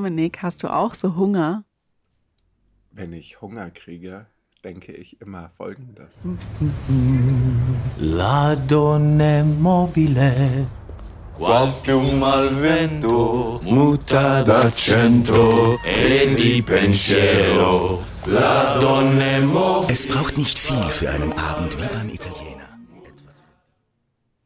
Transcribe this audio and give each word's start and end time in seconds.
Dominik, 0.00 0.40
hast 0.40 0.62
du 0.62 0.68
auch 0.68 0.94
so 0.94 1.14
Hunger? 1.14 1.62
Wenn 2.90 3.12
ich 3.12 3.42
Hunger 3.42 3.70
kriege, 3.70 4.24
denke 4.64 4.92
ich 4.92 5.20
immer 5.20 5.50
folgendes. 5.58 6.26
La 7.98 8.56
donne 8.56 9.44
mobile 9.44 10.66
Qual 11.36 11.70
più 11.82 12.00
al 12.22 12.48
vento 12.54 13.60
muta 13.62 14.42
d'accento 14.42 15.78
e 15.84 16.34
di 16.34 16.62
pensiero 16.62 18.02
la 18.24 18.78
donne 18.80 19.40
mobile. 19.40 19.92
Es 19.92 20.06
braucht 20.06 20.38
nicht 20.38 20.58
viel 20.58 20.88
für 20.88 21.10
einen 21.10 21.34
Abend 21.34 21.76
wie 21.76 21.94
beim 21.94 22.08
Italiener. 22.08 22.49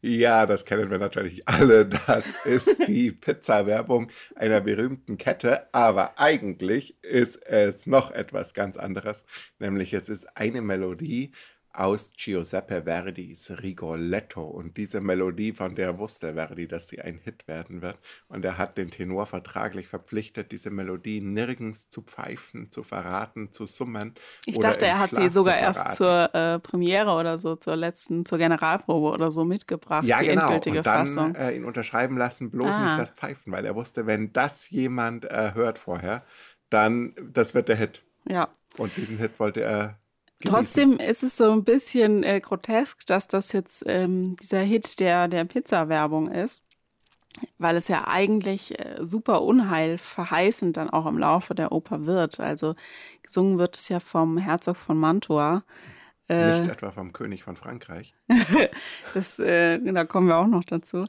Ja, 0.07 0.45
das 0.45 0.67
kennen 0.67 0.91
wir 0.91 0.99
natürlich 0.99 1.49
alle. 1.49 1.87
Das 1.87 2.27
ist 2.45 2.87
die 2.87 3.11
Pizza-Werbung 3.13 4.11
einer 4.35 4.61
berühmten 4.61 5.17
Kette. 5.17 5.73
Aber 5.73 6.19
eigentlich 6.19 7.03
ist 7.03 7.37
es 7.47 7.87
noch 7.87 8.11
etwas 8.11 8.53
ganz 8.53 8.77
anderes. 8.77 9.25
Nämlich 9.59 9.95
es 9.95 10.11
ist 10.11 10.37
eine 10.37 10.61
Melodie 10.61 11.33
aus 11.75 12.13
Giuseppe 12.17 12.83
Verdis 12.85 13.51
Rigoletto. 13.63 14.43
Und 14.45 14.77
diese 14.77 15.01
Melodie, 15.01 15.53
von 15.53 15.75
der 15.75 15.99
wusste 15.99 16.35
Verdi, 16.35 16.69
dass 16.69 16.89
sie 16.89 17.01
ein 17.01 17.19
Hit 17.23 17.49
werden 17.49 17.83
wird. 17.83 17.99
Und 18.29 18.45
er 18.45 18.59
hat 18.59 18.79
den 18.79 18.91
Tenor 18.91 19.27
vertraglich 19.27 19.89
verpflichtet, 19.89 20.53
diese 20.53 20.71
Melodie 20.71 21.21
nirgends 21.21 21.89
zu 21.89 22.03
pfeifen, 22.03 22.71
zu 22.71 22.85
verraten, 22.85 23.53
zu 23.53 23.67
summen. 23.67 24.15
Ich 24.47 24.59
dachte, 24.59 24.87
er 24.87 25.01
hat 25.01 25.11
Schlaf 25.11 25.23
sie 25.23 25.29
sogar 25.31 25.59
erst 25.59 25.97
zur 25.97 26.35
äh, 26.35 26.61
Premiere 26.61 27.11
oder 27.11 27.39
so, 27.39 27.57
zur 27.57 27.77
letzten, 27.77 28.25
zur 28.25 28.39
Generalprobe 28.39 29.09
oder 29.09 29.31
so 29.31 29.45
mitgebracht. 29.45 30.05
Ja, 30.05 30.21
die 30.21 30.27
genau. 30.27 30.43
Endgültige 30.43 30.79
und 30.79 30.87
dann 30.87 31.07
Fassung. 31.07 31.35
Äh, 31.35 31.57
ihn 31.57 31.65
unterschreiben 31.65 32.17
lassen, 32.17 32.51
bloß 32.51 32.77
ah. 32.77 32.85
nicht 32.85 33.01
das 33.01 33.11
Pfeifen, 33.11 33.53
weil 33.53 33.65
er 33.65 33.75
wusste, 33.75 34.07
wenn 34.07 34.33
das 34.33 34.71
jemand 34.71 35.25
äh, 35.25 35.53
hört 35.55 35.79
vorher, 35.79 36.25
dann, 36.71 37.15
das 37.33 37.55
wird 37.55 37.69
der 37.69 37.77
Hit. 37.77 38.05
Ja. 38.29 38.49
Und 38.79 38.97
diesen 38.97 39.19
Hit 39.19 39.39
wollte 39.39 39.63
er 39.63 39.99
Trotzdem 40.45 40.99
ist 40.99 41.23
es 41.23 41.37
so 41.37 41.51
ein 41.51 41.65
bisschen 41.65 42.23
äh, 42.23 42.41
grotesk, 42.41 43.07
dass 43.07 43.29
das 43.29 43.53
jetzt 43.53 43.85
ähm, 43.87 44.37
dieser 44.37 44.61
Hit 44.61 45.01
der, 45.01 45.29
der 45.29 45.45
Pizza-Werbung 45.45 46.31
ist, 46.31 46.65
weil 47.59 47.77
es 47.77 47.89
ja 47.89 48.07
eigentlich 48.07 48.79
äh, 48.79 48.97
super 49.01 49.43
unheilverheißend 49.43 50.77
dann 50.77 50.91
auch 50.91 51.07
im 51.07 51.19
Laufe 51.19 51.55
der 51.55 51.73
Oper 51.73 52.07
wird. 52.07 52.41
Also 52.41 52.75
gesungen 53.23 53.59
wird 53.59 53.77
es 53.77 53.89
ja 53.89 54.01
vom 54.01 54.39
Herzog 54.39 54.77
von 54.77 54.99
Mantua. 54.99 55.65
Äh, 56.29 56.61
Nicht 56.61 56.73
etwa 56.73 56.91
vom 56.91 57.13
König 57.13 57.43
von 57.43 57.57
Frankreich. 57.57 58.15
das, 59.15 59.39
äh, 59.39 59.79
da 59.81 60.05
kommen 60.05 60.29
wir 60.29 60.37
auch 60.37 60.47
noch 60.47 60.65
dazu. 60.65 61.05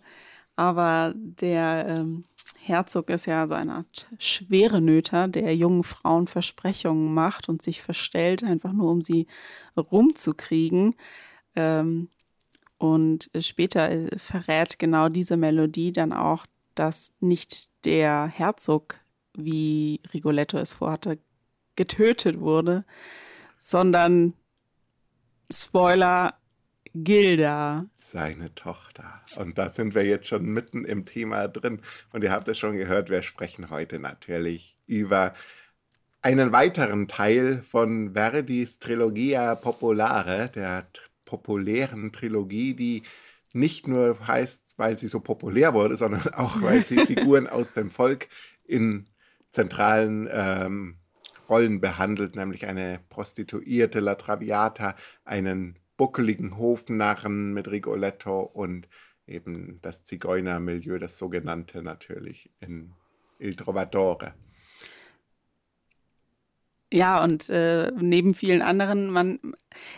Aber 0.55 1.13
der 1.15 1.85
ähm, 1.87 2.25
Herzog 2.59 3.09
ist 3.09 3.25
ja 3.25 3.47
so 3.47 3.53
eine 3.53 3.73
Art 3.75 4.07
schwere 4.17 4.81
Nöter, 4.81 5.27
der 5.27 5.55
jungen 5.55 5.83
Frauen 5.83 6.27
Versprechungen 6.27 7.13
macht 7.13 7.49
und 7.49 7.61
sich 7.61 7.81
verstellt, 7.81 8.43
einfach 8.43 8.71
nur 8.71 8.91
um 8.91 9.01
sie 9.01 9.27
rumzukriegen. 9.75 10.95
Ähm, 11.55 12.09
und 12.77 13.29
später 13.39 13.91
äh, 13.91 14.17
verrät 14.17 14.79
genau 14.79 15.09
diese 15.09 15.37
Melodie 15.37 15.91
dann 15.91 16.13
auch, 16.13 16.45
dass 16.75 17.13
nicht 17.19 17.71
der 17.85 18.27
Herzog, 18.27 18.99
wie 19.33 20.01
Rigoletto 20.13 20.57
es 20.57 20.73
vorhatte, 20.73 21.19
getötet 21.75 22.39
wurde, 22.39 22.85
sondern 23.59 24.33
Spoiler, 25.51 26.35
Gilda. 26.97 27.87
Seine 27.93 28.55
Tochter. 28.55 29.21
Und 29.35 29.57
da 29.57 29.69
sind 29.69 29.95
wir 29.95 30.05
jetzt 30.05 30.27
schon 30.27 30.45
mitten 30.45 30.85
im 30.85 31.05
Thema 31.05 31.49
drin. 31.49 31.81
Und 32.13 32.23
ihr 32.23 32.31
habt 32.31 32.47
es 32.47 32.57
schon 32.57 32.77
gehört, 32.77 33.09
wir 33.09 33.21
sprechen 33.21 33.69
heute 33.69 33.99
natürlich 33.99 34.77
über 34.87 35.33
einen 36.21 36.53
weiteren 36.53 37.09
Teil 37.09 37.63
von 37.69 38.13
Verdis 38.13 38.79
Trilogia 38.79 39.55
Popolare, 39.55 40.49
der 40.55 40.87
populären 41.25 42.13
Trilogie, 42.13 42.73
die 42.73 43.03
nicht 43.51 43.87
nur 43.87 44.17
heißt, 44.25 44.75
weil 44.77 44.97
sie 44.97 45.07
so 45.07 45.19
populär 45.19 45.73
wurde, 45.73 45.97
sondern 45.97 46.27
auch, 46.33 46.61
weil 46.61 46.85
sie 46.85 47.05
Figuren 47.05 47.47
aus 47.47 47.73
dem 47.73 47.89
Volk 47.89 48.29
in 48.63 49.03
zentralen 49.51 50.29
ähm, 50.31 50.99
Rollen 51.49 51.81
behandelt, 51.81 52.35
nämlich 52.35 52.65
eine 52.65 53.01
Prostituierte 53.09 53.99
La 53.99 54.15
Traviata, 54.15 54.95
einen 55.25 55.77
buckeligen 55.97 56.57
Hofnarren 56.57 57.53
mit 57.53 57.69
Rigoletto 57.69 58.41
und 58.41 58.87
eben 59.27 59.79
das 59.81 60.03
Zigeunermilieu, 60.03 60.99
das 60.99 61.17
sogenannte 61.17 61.81
natürlich 61.81 62.49
in 62.59 62.93
Il 63.39 63.55
Trovatore. 63.55 64.33
Ja, 66.91 67.23
und 67.23 67.49
äh, 67.49 67.91
neben 67.99 68.35
vielen 68.35 68.61
anderen, 68.61 69.09
man, 69.09 69.39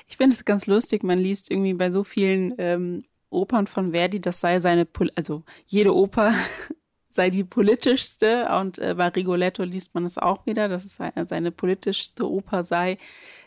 ich 0.07 0.17
finde 0.17 0.35
es 0.35 0.45
ganz 0.45 0.65
lustig, 0.67 1.03
man 1.03 1.19
liest 1.19 1.51
irgendwie 1.51 1.73
bei 1.73 1.91
so 1.91 2.03
vielen 2.03 2.55
ähm, 2.57 3.03
Opern 3.29 3.67
von 3.67 3.91
Verdi, 3.91 4.21
das 4.21 4.39
sei 4.39 4.59
seine, 4.59 4.87
also 5.15 5.43
jede 5.65 5.93
Oper 5.93 6.33
sei 7.09 7.29
die 7.29 7.43
politischste 7.43 8.47
und 8.59 8.79
äh, 8.79 8.95
bei 8.95 9.09
Rigoletto 9.09 9.63
liest 9.63 9.93
man 9.95 10.05
es 10.05 10.17
auch 10.17 10.45
wieder, 10.45 10.69
dass 10.69 10.85
es 10.85 10.97
seine 11.27 11.51
politischste 11.51 12.29
Oper 12.29 12.63
sei, 12.63 12.97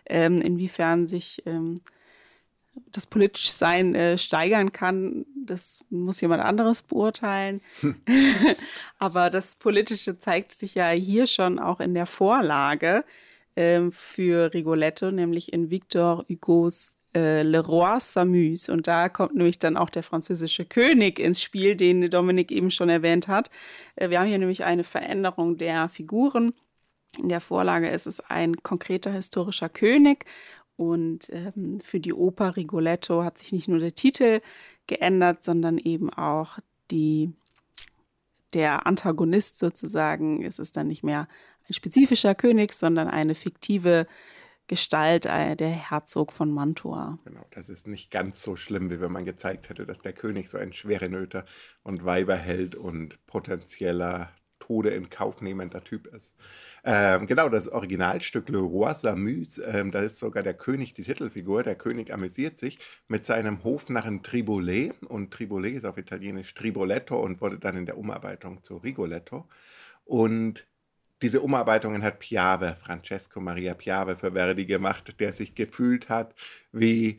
ähm, 0.06 0.40
inwiefern 0.40 1.06
sich 1.06 1.42
ähm, 1.46 1.80
das 2.92 3.06
politisch 3.06 3.50
Sein 3.50 3.94
äh, 3.94 4.18
steigern 4.18 4.72
kann, 4.72 5.26
das 5.44 5.84
muss 5.90 6.20
jemand 6.20 6.42
anderes 6.42 6.82
beurteilen. 6.82 7.60
Hm. 7.80 7.96
Aber 8.98 9.30
das 9.30 9.56
Politische 9.56 10.18
zeigt 10.18 10.52
sich 10.52 10.74
ja 10.74 10.90
hier 10.90 11.26
schon 11.26 11.58
auch 11.58 11.80
in 11.80 11.94
der 11.94 12.06
Vorlage 12.06 13.04
äh, 13.54 13.90
für 13.90 14.52
Rigoletto, 14.54 15.10
nämlich 15.10 15.52
in 15.52 15.70
Victor 15.70 16.24
Hugos 16.28 16.92
äh, 17.14 17.42
Le 17.42 17.60
Roi 17.60 17.96
s'amuse. 17.98 18.70
Und 18.70 18.86
da 18.86 19.08
kommt 19.08 19.34
nämlich 19.34 19.58
dann 19.58 19.76
auch 19.76 19.90
der 19.90 20.02
französische 20.02 20.64
König 20.64 21.18
ins 21.18 21.42
Spiel, 21.42 21.76
den 21.76 22.08
Dominik 22.10 22.50
eben 22.52 22.70
schon 22.70 22.88
erwähnt 22.88 23.28
hat. 23.28 23.50
Äh, 23.96 24.10
wir 24.10 24.20
haben 24.20 24.28
hier 24.28 24.38
nämlich 24.38 24.64
eine 24.64 24.84
Veränderung 24.84 25.56
der 25.56 25.88
Figuren. 25.88 26.52
In 27.18 27.28
der 27.28 27.40
Vorlage 27.40 27.88
ist 27.88 28.06
es 28.06 28.20
ein 28.20 28.62
konkreter 28.62 29.12
historischer 29.12 29.68
König 29.68 30.26
und 30.80 31.28
ähm, 31.28 31.78
für 31.80 32.00
die 32.00 32.14
Oper 32.14 32.56
Rigoletto 32.56 33.22
hat 33.22 33.36
sich 33.36 33.52
nicht 33.52 33.68
nur 33.68 33.80
der 33.80 33.94
Titel 33.94 34.40
geändert, 34.86 35.44
sondern 35.44 35.76
eben 35.76 36.08
auch 36.08 36.58
die, 36.90 37.34
der 38.54 38.86
Antagonist 38.86 39.58
sozusagen. 39.58 40.42
Es 40.42 40.58
ist 40.58 40.78
dann 40.78 40.88
nicht 40.88 41.02
mehr 41.02 41.28
ein 41.68 41.74
spezifischer 41.74 42.34
König, 42.34 42.72
sondern 42.72 43.08
eine 43.08 43.34
fiktive 43.34 44.06
Gestalt, 44.68 45.26
äh, 45.26 45.54
der 45.54 45.68
Herzog 45.68 46.32
von 46.32 46.50
Mantua. 46.50 47.18
Genau, 47.26 47.44
das 47.50 47.68
ist 47.68 47.86
nicht 47.86 48.10
ganz 48.10 48.42
so 48.42 48.56
schlimm, 48.56 48.90
wie 48.90 49.02
wenn 49.02 49.12
man 49.12 49.26
gezeigt 49.26 49.68
hätte, 49.68 49.84
dass 49.84 50.00
der 50.00 50.14
König 50.14 50.48
so 50.48 50.56
ein 50.56 50.72
Schwerenöter 50.72 51.44
und 51.82 52.06
Weiberheld 52.06 52.74
und 52.74 53.26
potenzieller 53.26 54.30
Tode 54.60 54.90
in 54.90 55.10
Kauf 55.10 55.42
nehmender 55.42 55.82
Typ 55.82 56.06
ist. 56.06 56.36
Ähm, 56.84 57.26
genau, 57.26 57.48
das 57.48 57.68
Originalstück 57.68 58.48
Le 58.48 58.58
Roi 58.58 58.92
s'amuse, 58.92 59.60
ähm, 59.66 59.90
da 59.90 60.00
ist 60.00 60.18
sogar 60.18 60.44
der 60.44 60.54
König 60.54 60.94
die 60.94 61.02
Titelfigur. 61.02 61.64
Der 61.64 61.74
König 61.74 62.12
amüsiert 62.12 62.58
sich 62.58 62.78
mit 63.08 63.26
seinem 63.26 63.64
Hofnarren 63.64 64.22
Tribolet 64.22 65.02
und 65.02 65.32
Tribolet 65.32 65.74
ist 65.74 65.84
auf 65.84 65.98
Italienisch 65.98 66.54
Triboletto 66.54 67.20
und 67.20 67.40
wurde 67.40 67.58
dann 67.58 67.76
in 67.76 67.86
der 67.86 67.98
Umarbeitung 67.98 68.62
zu 68.62 68.76
Rigoletto. 68.76 69.48
Und 70.04 70.66
diese 71.22 71.40
Umarbeitungen 71.42 72.02
hat 72.02 72.18
Piave, 72.18 72.76
Francesco 72.80 73.40
Maria 73.40 73.74
Piave 73.74 74.16
für 74.16 74.32
Verdi 74.32 74.64
gemacht, 74.66 75.20
der 75.20 75.32
sich 75.32 75.54
gefühlt 75.54 76.08
hat 76.08 76.34
wie 76.72 77.18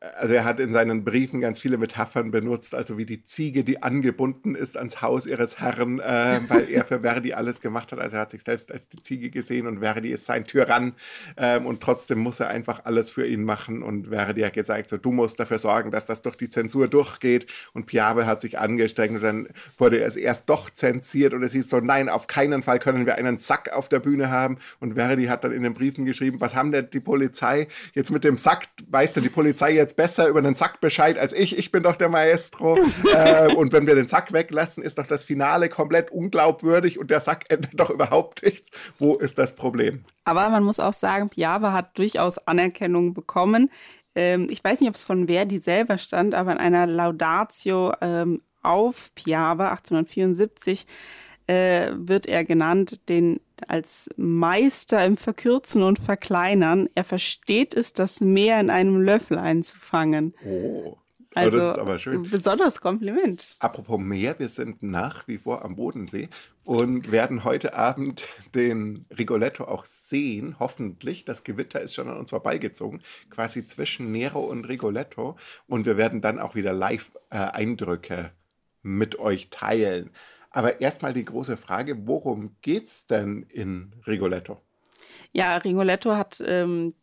also 0.00 0.32
er 0.32 0.44
hat 0.44 0.60
in 0.60 0.72
seinen 0.72 1.04
Briefen 1.04 1.42
ganz 1.42 1.60
viele 1.60 1.76
Metaphern 1.76 2.30
benutzt, 2.30 2.74
also 2.74 2.96
wie 2.96 3.04
die 3.04 3.22
Ziege, 3.22 3.64
die 3.64 3.82
angebunden 3.82 4.54
ist 4.54 4.78
ans 4.78 5.02
Haus 5.02 5.26
ihres 5.26 5.60
Herrn, 5.60 6.00
äh, 6.00 6.40
weil 6.48 6.70
er 6.70 6.86
für 6.86 7.00
Verdi 7.00 7.34
alles 7.34 7.60
gemacht 7.60 7.92
hat. 7.92 7.98
Also 7.98 8.16
er 8.16 8.22
hat 8.22 8.30
sich 8.30 8.42
selbst 8.42 8.72
als 8.72 8.88
die 8.88 9.02
Ziege 9.02 9.28
gesehen 9.28 9.66
und 9.66 9.80
Verdi 9.80 10.10
ist 10.10 10.24
sein 10.24 10.46
Tyrann 10.46 10.94
ähm, 11.36 11.66
und 11.66 11.82
trotzdem 11.82 12.18
muss 12.18 12.40
er 12.40 12.48
einfach 12.48 12.86
alles 12.86 13.10
für 13.10 13.26
ihn 13.26 13.44
machen. 13.44 13.82
Und 13.82 14.08
Verdi 14.08 14.40
hat 14.40 14.54
gesagt, 14.54 14.88
so 14.88 14.96
du 14.96 15.12
musst 15.12 15.38
dafür 15.38 15.58
sorgen, 15.58 15.90
dass 15.90 16.06
das 16.06 16.22
durch 16.22 16.36
die 16.36 16.48
Zensur 16.48 16.88
durchgeht. 16.88 17.46
Und 17.74 17.84
Piave 17.84 18.24
hat 18.24 18.40
sich 18.40 18.58
angestrengt 18.58 19.16
und 19.16 19.22
dann 19.22 19.48
wurde 19.76 20.02
es 20.02 20.16
erst 20.16 20.48
doch 20.48 20.70
zensiert. 20.70 21.34
Und 21.34 21.42
es 21.42 21.52
hieß 21.52 21.68
so, 21.68 21.80
nein, 21.80 22.08
auf 22.08 22.26
keinen 22.26 22.62
Fall 22.62 22.78
können 22.78 23.04
wir 23.04 23.16
einen 23.16 23.36
Sack 23.36 23.72
auf 23.74 23.90
der 23.90 24.00
Bühne 24.00 24.30
haben. 24.30 24.56
Und 24.78 24.94
Verdi 24.94 25.26
hat 25.26 25.44
dann 25.44 25.52
in 25.52 25.62
den 25.62 25.74
Briefen 25.74 26.06
geschrieben, 26.06 26.40
was 26.40 26.54
haben 26.54 26.72
denn 26.72 26.88
die 26.90 27.00
Polizei 27.00 27.68
jetzt 27.92 28.10
mit 28.10 28.24
dem 28.24 28.38
Sack, 28.38 28.66
weiß 28.88 29.12
denn 29.12 29.22
die 29.22 29.28
Polizei 29.28 29.72
jetzt 29.74 29.89
jetzt 29.90 29.96
besser 29.96 30.28
über 30.28 30.40
den 30.40 30.54
Sack 30.54 30.80
Bescheid 30.80 31.18
als 31.18 31.32
ich. 31.32 31.58
Ich 31.58 31.72
bin 31.72 31.82
doch 31.82 31.96
der 31.96 32.08
Maestro. 32.08 32.78
äh, 33.14 33.52
und 33.54 33.72
wenn 33.72 33.86
wir 33.86 33.94
den 33.94 34.08
Sack 34.08 34.32
weglassen, 34.32 34.82
ist 34.82 34.98
doch 34.98 35.06
das 35.06 35.24
Finale 35.24 35.68
komplett 35.68 36.10
unglaubwürdig 36.10 36.98
und 36.98 37.10
der 37.10 37.20
Sack 37.20 37.44
ändert 37.48 37.72
doch 37.74 37.90
überhaupt 37.90 38.44
nichts. 38.44 38.68
Wo 38.98 39.16
ist 39.16 39.38
das 39.38 39.54
Problem? 39.54 40.04
Aber 40.24 40.48
man 40.50 40.62
muss 40.62 40.80
auch 40.80 40.92
sagen, 40.92 41.28
Piave 41.28 41.72
hat 41.72 41.98
durchaus 41.98 42.38
Anerkennung 42.38 43.14
bekommen. 43.14 43.70
Ähm, 44.14 44.46
ich 44.50 44.62
weiß 44.62 44.80
nicht, 44.80 44.88
ob 44.88 44.94
es 44.94 45.02
von 45.02 45.28
Verdi 45.28 45.58
selber 45.58 45.98
stand, 45.98 46.34
aber 46.34 46.52
in 46.52 46.58
einer 46.58 46.86
Laudatio 46.86 47.92
ähm, 48.00 48.40
auf 48.62 49.14
Piave 49.14 49.70
1874 49.70 50.86
äh, 51.46 51.90
wird 51.94 52.26
er 52.26 52.44
genannt, 52.44 53.08
den 53.08 53.40
als 53.68 54.08
Meister 54.16 55.04
im 55.04 55.16
Verkürzen 55.16 55.82
und 55.82 55.98
Verkleinern. 55.98 56.88
Er 56.94 57.04
versteht 57.04 57.74
es, 57.74 57.92
das 57.92 58.20
Meer 58.20 58.60
in 58.60 58.70
einem 58.70 59.00
Löffel 59.00 59.38
einzufangen. 59.38 60.34
Oh. 60.44 60.96
Also 61.34 61.58
das 61.58 61.72
ist 61.72 61.78
aber 61.78 61.98
schön. 61.98 62.24
ein 62.24 62.30
besonderes 62.30 62.80
Kompliment. 62.80 63.48
Apropos 63.60 64.00
Meer, 64.00 64.38
wir 64.38 64.48
sind 64.48 64.82
nach 64.82 65.28
wie 65.28 65.38
vor 65.38 65.64
am 65.64 65.76
Bodensee 65.76 66.28
und 66.64 67.12
werden 67.12 67.44
heute 67.44 67.74
Abend 67.74 68.24
den 68.54 69.04
Rigoletto 69.16 69.64
auch 69.64 69.84
sehen, 69.84 70.56
hoffentlich. 70.58 71.24
Das 71.24 71.44
Gewitter 71.44 71.80
ist 71.80 71.94
schon 71.94 72.08
an 72.08 72.16
uns 72.16 72.30
vorbeigezogen, 72.30 73.00
quasi 73.30 73.64
zwischen 73.64 74.10
Nero 74.10 74.40
und 74.40 74.68
Rigoletto. 74.68 75.36
Und 75.68 75.86
wir 75.86 75.96
werden 75.96 76.20
dann 76.20 76.40
auch 76.40 76.56
wieder 76.56 76.72
Live-Eindrücke 76.72 78.32
mit 78.82 79.18
euch 79.18 79.50
teilen. 79.50 80.10
Aber 80.50 80.80
erstmal 80.80 81.12
die 81.12 81.24
große 81.24 81.56
Frage, 81.56 82.06
worum 82.06 82.56
geht's 82.60 83.06
denn 83.06 83.44
in 83.44 83.92
Rigoletto? 84.06 84.60
Ja, 85.32 85.56
Rigoletto 85.56 86.16
hat 86.16 86.42
ähm, 86.44 86.94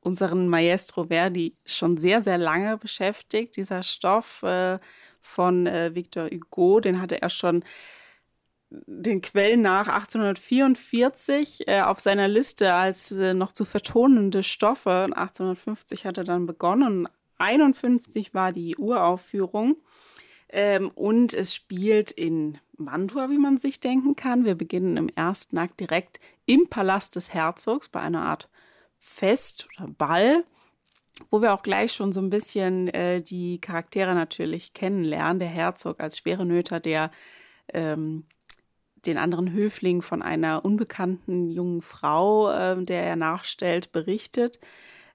unseren 0.00 0.48
Maestro 0.48 1.04
Verdi 1.04 1.56
schon 1.66 1.96
sehr, 1.96 2.20
sehr 2.20 2.38
lange 2.38 2.76
beschäftigt. 2.76 3.56
Dieser 3.56 3.82
Stoff 3.82 4.42
äh, 4.42 4.78
von 5.20 5.66
äh, 5.66 5.94
Victor 5.94 6.28
Hugo, 6.28 6.80
den 6.80 7.00
hatte 7.00 7.20
er 7.20 7.28
schon 7.30 7.64
den 8.70 9.20
Quellen 9.20 9.62
nach 9.62 9.88
1844 9.88 11.66
äh, 11.66 11.80
auf 11.80 11.98
seiner 11.98 12.28
Liste 12.28 12.72
als 12.72 13.10
äh, 13.10 13.34
noch 13.34 13.52
zu 13.52 13.64
vertonende 13.64 14.44
Stoffe. 14.44 15.08
1850 15.12 16.06
hat 16.06 16.18
er 16.18 16.24
dann 16.24 16.46
begonnen. 16.46 17.08
51 17.38 18.32
war 18.32 18.52
die 18.52 18.76
Uraufführung. 18.76 19.76
Ähm, 20.52 20.90
und 20.94 21.32
es 21.32 21.54
spielt 21.54 22.10
in 22.10 22.58
Mantua, 22.76 23.30
wie 23.30 23.38
man 23.38 23.58
sich 23.58 23.80
denken 23.80 24.16
kann. 24.16 24.44
Wir 24.44 24.54
beginnen 24.54 24.96
im 24.96 25.08
ersten 25.08 25.58
Akt 25.58 25.78
direkt 25.80 26.18
im 26.46 26.68
Palast 26.68 27.16
des 27.16 27.32
Herzogs 27.32 27.88
bei 27.88 28.00
einer 28.00 28.22
Art 28.22 28.48
Fest 28.98 29.68
oder 29.78 29.88
Ball, 29.88 30.44
wo 31.30 31.40
wir 31.40 31.54
auch 31.54 31.62
gleich 31.62 31.92
schon 31.92 32.12
so 32.12 32.20
ein 32.20 32.30
bisschen 32.30 32.88
äh, 32.88 33.22
die 33.22 33.60
Charaktere 33.60 34.14
natürlich 34.14 34.74
kennenlernen. 34.74 35.38
Der 35.38 35.48
Herzog 35.48 36.00
als 36.00 36.18
Schwerenöter, 36.18 36.80
der 36.80 37.10
ähm, 37.72 38.24
den 39.06 39.18
anderen 39.18 39.52
Höfling 39.52 40.02
von 40.02 40.20
einer 40.22 40.64
unbekannten 40.64 41.50
jungen 41.50 41.82
Frau, 41.82 42.50
äh, 42.50 42.84
der 42.84 43.02
er 43.04 43.16
nachstellt, 43.16 43.92
berichtet. 43.92 44.58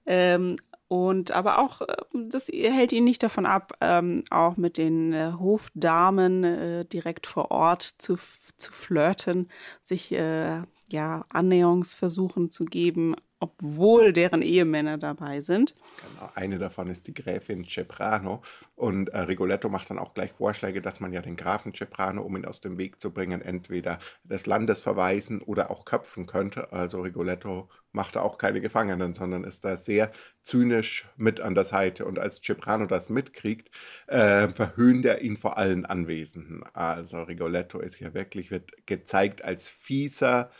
Ähm, 0.06 0.56
und 0.88 1.32
aber 1.32 1.58
auch, 1.58 1.80
äh, 1.82 1.96
das 2.12 2.48
hält 2.48 2.92
ihn 2.92 3.04
nicht 3.04 3.22
davon 3.22 3.46
ab, 3.46 3.72
ähm, 3.80 4.22
auch 4.30 4.56
mit 4.56 4.76
den 4.76 5.12
äh, 5.12 5.32
Hofdamen 5.38 6.44
äh, 6.44 6.84
direkt 6.84 7.26
vor 7.26 7.50
Ort 7.50 7.82
zu, 7.82 8.16
zu 8.56 8.72
flirten, 8.72 9.48
sich 9.82 10.12
äh, 10.12 10.62
ja 10.88 11.24
Annäherungsversuchen 11.30 12.50
zu 12.50 12.64
geben, 12.64 13.16
obwohl 13.38 14.12
deren 14.12 14.40
Ehemänner 14.42 14.96
dabei 14.96 15.40
sind. 15.40 15.74
Genau, 15.98 16.30
eine 16.34 16.58
davon 16.58 16.88
ist 16.88 17.06
die 17.06 17.14
Gräfin 17.14 17.64
Ceprano 17.64 18.42
und 18.74 19.08
äh, 19.10 19.18
Rigoletto 19.20 19.68
macht 19.68 19.90
dann 19.90 19.98
auch 19.98 20.14
gleich 20.14 20.32
Vorschläge, 20.32 20.80
dass 20.80 21.00
man 21.00 21.12
ja 21.12 21.20
den 21.20 21.36
Grafen 21.36 21.74
Ceprano, 21.74 22.22
um 22.22 22.36
ihn 22.36 22.46
aus 22.46 22.60
dem 22.60 22.78
Weg 22.78 22.98
zu 22.98 23.12
bringen, 23.12 23.42
entweder 23.42 23.98
des 24.24 24.46
Landes 24.46 24.80
verweisen 24.80 25.42
oder 25.42 25.70
auch 25.70 25.84
köpfen 25.84 26.26
könnte. 26.26 26.72
Also 26.72 27.02
Rigoletto 27.02 27.68
macht 27.92 28.16
da 28.16 28.20
auch 28.20 28.38
keine 28.38 28.60
Gefangenen, 28.60 29.12
sondern 29.12 29.44
ist 29.44 29.64
da 29.64 29.76
sehr 29.76 30.10
zynisch 30.42 31.08
mit 31.16 31.40
an 31.40 31.54
der 31.54 31.64
Seite. 31.64 32.06
Und 32.06 32.18
als 32.18 32.40
Ceprano 32.42 32.86
das 32.86 33.10
mitkriegt, 33.10 33.70
äh, 34.06 34.48
verhöhnt 34.48 35.04
er 35.04 35.20
ihn 35.20 35.36
vor 35.36 35.58
allen 35.58 35.84
Anwesenden. 35.84 36.62
Also 36.72 37.22
Rigoletto 37.22 37.80
ist 37.80 37.96
hier 37.96 38.14
wirklich, 38.14 38.50
wird 38.50 38.86
gezeigt 38.86 39.44
als 39.44 39.68
fieser, 39.68 40.50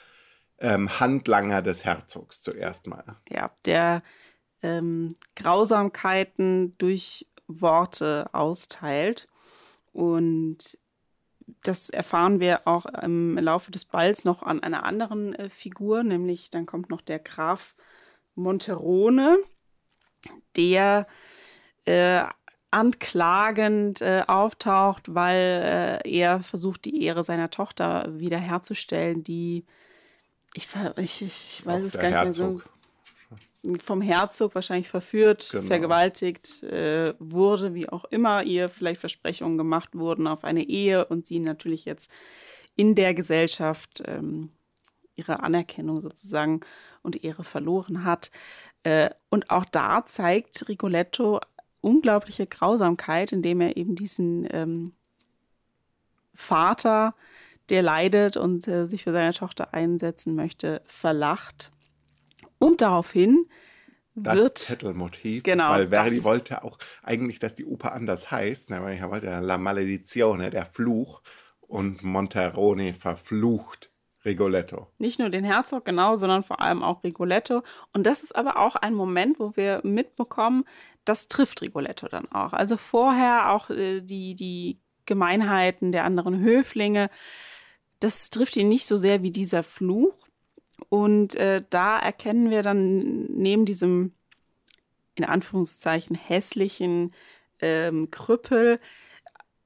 ähm, 0.58 1.00
Handlanger 1.00 1.62
des 1.62 1.84
Herzogs 1.84 2.42
zuerst 2.42 2.86
mal. 2.86 3.16
Ja, 3.28 3.50
der 3.64 4.02
ähm, 4.62 5.16
Grausamkeiten 5.34 6.76
durch 6.78 7.26
Worte 7.46 8.28
austeilt. 8.32 9.28
Und 9.92 10.78
das 11.62 11.90
erfahren 11.90 12.40
wir 12.40 12.66
auch 12.66 12.86
im 12.86 13.38
Laufe 13.38 13.70
des 13.70 13.84
Balls 13.84 14.24
noch 14.24 14.42
an 14.42 14.62
einer 14.62 14.84
anderen 14.84 15.34
äh, 15.34 15.48
Figur, 15.48 16.02
nämlich 16.02 16.50
dann 16.50 16.66
kommt 16.66 16.90
noch 16.90 17.00
der 17.00 17.18
Graf 17.18 17.74
Monterone, 18.34 19.38
der 20.56 21.06
äh, 21.84 22.24
anklagend 22.70 24.02
äh, 24.02 24.24
auftaucht, 24.26 25.14
weil 25.14 26.00
äh, 26.04 26.10
er 26.10 26.40
versucht, 26.40 26.84
die 26.84 27.04
Ehre 27.04 27.24
seiner 27.24 27.50
Tochter 27.50 28.06
wiederherzustellen, 28.18 29.22
die 29.22 29.64
ich, 30.56 30.68
ich, 30.96 31.22
ich 31.22 31.66
weiß 31.66 31.82
Auch 31.82 31.86
es 31.86 31.92
gar 31.94 32.02
nicht 32.04 32.12
Herzog. 32.12 32.54
mehr 32.54 32.58
so. 32.58 33.78
Vom 33.82 34.00
Herzog 34.00 34.54
wahrscheinlich 34.54 34.88
verführt, 34.88 35.48
Genau. 35.50 35.66
vergewaltigt 35.66 36.62
äh, 36.62 37.14
wurde, 37.18 37.74
wie 37.74 37.88
auch 37.88 38.04
immer, 38.06 38.44
ihr 38.44 38.68
vielleicht 38.68 39.00
Versprechungen 39.00 39.58
gemacht 39.58 39.90
wurden 39.96 40.26
auf 40.28 40.44
eine 40.44 40.62
Ehe 40.62 41.04
und 41.06 41.26
sie 41.26 41.40
natürlich 41.40 41.84
jetzt 41.84 42.08
in 42.76 42.94
der 42.94 43.12
Gesellschaft 43.12 44.02
ähm, 44.06 44.50
ihre 45.16 45.42
Anerkennung 45.42 46.00
sozusagen 46.00 46.60
und 47.02 47.24
Ehre 47.24 47.42
verloren 47.42 48.04
hat. 48.04 48.30
Äh, 48.84 49.10
und 49.30 49.50
auch 49.50 49.64
da 49.64 50.06
zeigt 50.06 50.68
Rigoletto 50.68 51.40
unglaubliche 51.80 52.46
Grausamkeit, 52.46 53.32
indem 53.32 53.60
er 53.60 53.76
eben 53.76 53.96
diesen 53.96 54.46
ähm, 54.52 54.92
Vater, 56.34 57.14
der 57.70 57.82
leidet 57.82 58.36
und 58.36 58.66
äh, 58.68 58.86
sich 58.86 59.04
für 59.04 59.12
seine 59.12 59.32
Tochter 59.32 59.74
einsetzen 59.74 60.34
möchte, 60.34 60.82
verlacht. 60.86 61.70
Und 62.58 62.80
daraufhin 62.80 63.46
Das 64.14 64.36
wird 64.36 64.54
Titelmotiv, 64.66 65.42
Genau, 65.42 65.68
weil 65.70 65.88
Verdi 65.88 66.16
das- 66.16 66.24
wollte 66.24 66.64
auch 66.64 66.78
eigentlich, 67.02 67.38
dass 67.38 67.54
die 67.54 67.66
Oper 67.66 67.92
anders 67.92 68.30
heißt. 68.30 68.70
Weil 68.70 68.96
Er 68.96 69.10
wollte 69.10 69.26
La 69.40 69.58
Maledizione, 69.58 70.50
der 70.50 70.64
Fluch. 70.66 71.22
Und 71.60 72.04
Monterone 72.04 72.94
verflucht 72.94 73.90
Rigoletto. 74.24 74.86
nicht 74.98 75.18
nur 75.18 75.30
den 75.30 75.42
Herzog, 75.44 75.84
genau, 75.84 76.14
sondern 76.16 76.44
vor 76.44 76.60
allem 76.60 76.82
auch 76.84 77.02
Rigoletto. 77.02 77.62
Und 77.92 78.04
das 78.06 78.22
ist 78.22 78.34
aber 78.36 78.58
auch 78.58 78.76
ein 78.76 78.94
Moment, 78.94 79.40
wo 79.40 79.56
wir 79.56 79.80
mitbekommen, 79.82 80.64
das 81.04 81.26
trifft 81.28 81.62
Rigoletto 81.62 82.06
dann 82.08 82.30
auch. 82.30 82.52
Also 82.52 82.76
vorher 82.76 83.50
auch 83.50 83.70
äh, 83.70 84.00
die, 84.00 84.34
die 84.36 84.80
Gemeinheiten 85.06 85.90
der 85.92 86.04
anderen 86.04 86.38
Höflinge, 86.40 87.10
das 88.06 88.30
trifft 88.30 88.56
ihn 88.56 88.68
nicht 88.68 88.86
so 88.86 88.96
sehr 88.96 89.22
wie 89.22 89.32
dieser 89.32 89.64
Fluch. 89.64 90.28
Und 90.88 91.34
äh, 91.34 91.64
da 91.70 91.98
erkennen 91.98 92.50
wir 92.50 92.62
dann 92.62 93.24
neben 93.24 93.64
diesem, 93.64 94.12
in 95.16 95.24
Anführungszeichen, 95.24 96.14
hässlichen 96.14 97.12
ähm, 97.58 98.08
Krüppel 98.12 98.78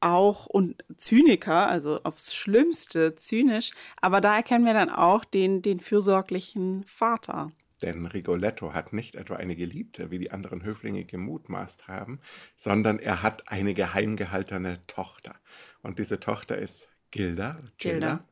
auch 0.01 0.47
und 0.47 0.83
Zyniker, 0.97 1.69
also 1.69 2.03
aufs 2.05 2.35
Schlimmste 2.35 3.15
zynisch, 3.17 3.73
aber 4.01 4.23
da 4.23 4.37
erkennen 4.37 4.65
wir 4.65 4.73
dann 4.73 4.89
auch 4.89 5.27
den, 5.27 5.61
den 5.61 5.79
fürsorglichen 5.79 6.85
Vater. 6.85 7.53
Denn 7.83 8.07
Rigoletto 8.07 8.73
hat 8.73 8.95
nicht 8.95 9.17
etwa 9.17 9.37
eine 9.37 9.57
Geliebte, 9.57 10.11
wie 10.11 10.19
die 10.19 10.31
anderen 10.31 10.63
Höflinge 10.63 11.05
gemutmaßt 11.05 11.89
haben, 11.89 12.21
sondern 12.57 12.99
er 12.99 13.23
hat 13.23 13.49
eine 13.49 13.75
geheim 13.75 14.17
gehaltene 14.17 14.79
Tochter. 14.87 15.35
Und 15.83 15.99
diese 15.99 16.19
Tochter 16.21 16.57
ist 16.57 16.89
Gilda. 17.11 17.59
Gilda. 17.77 18.25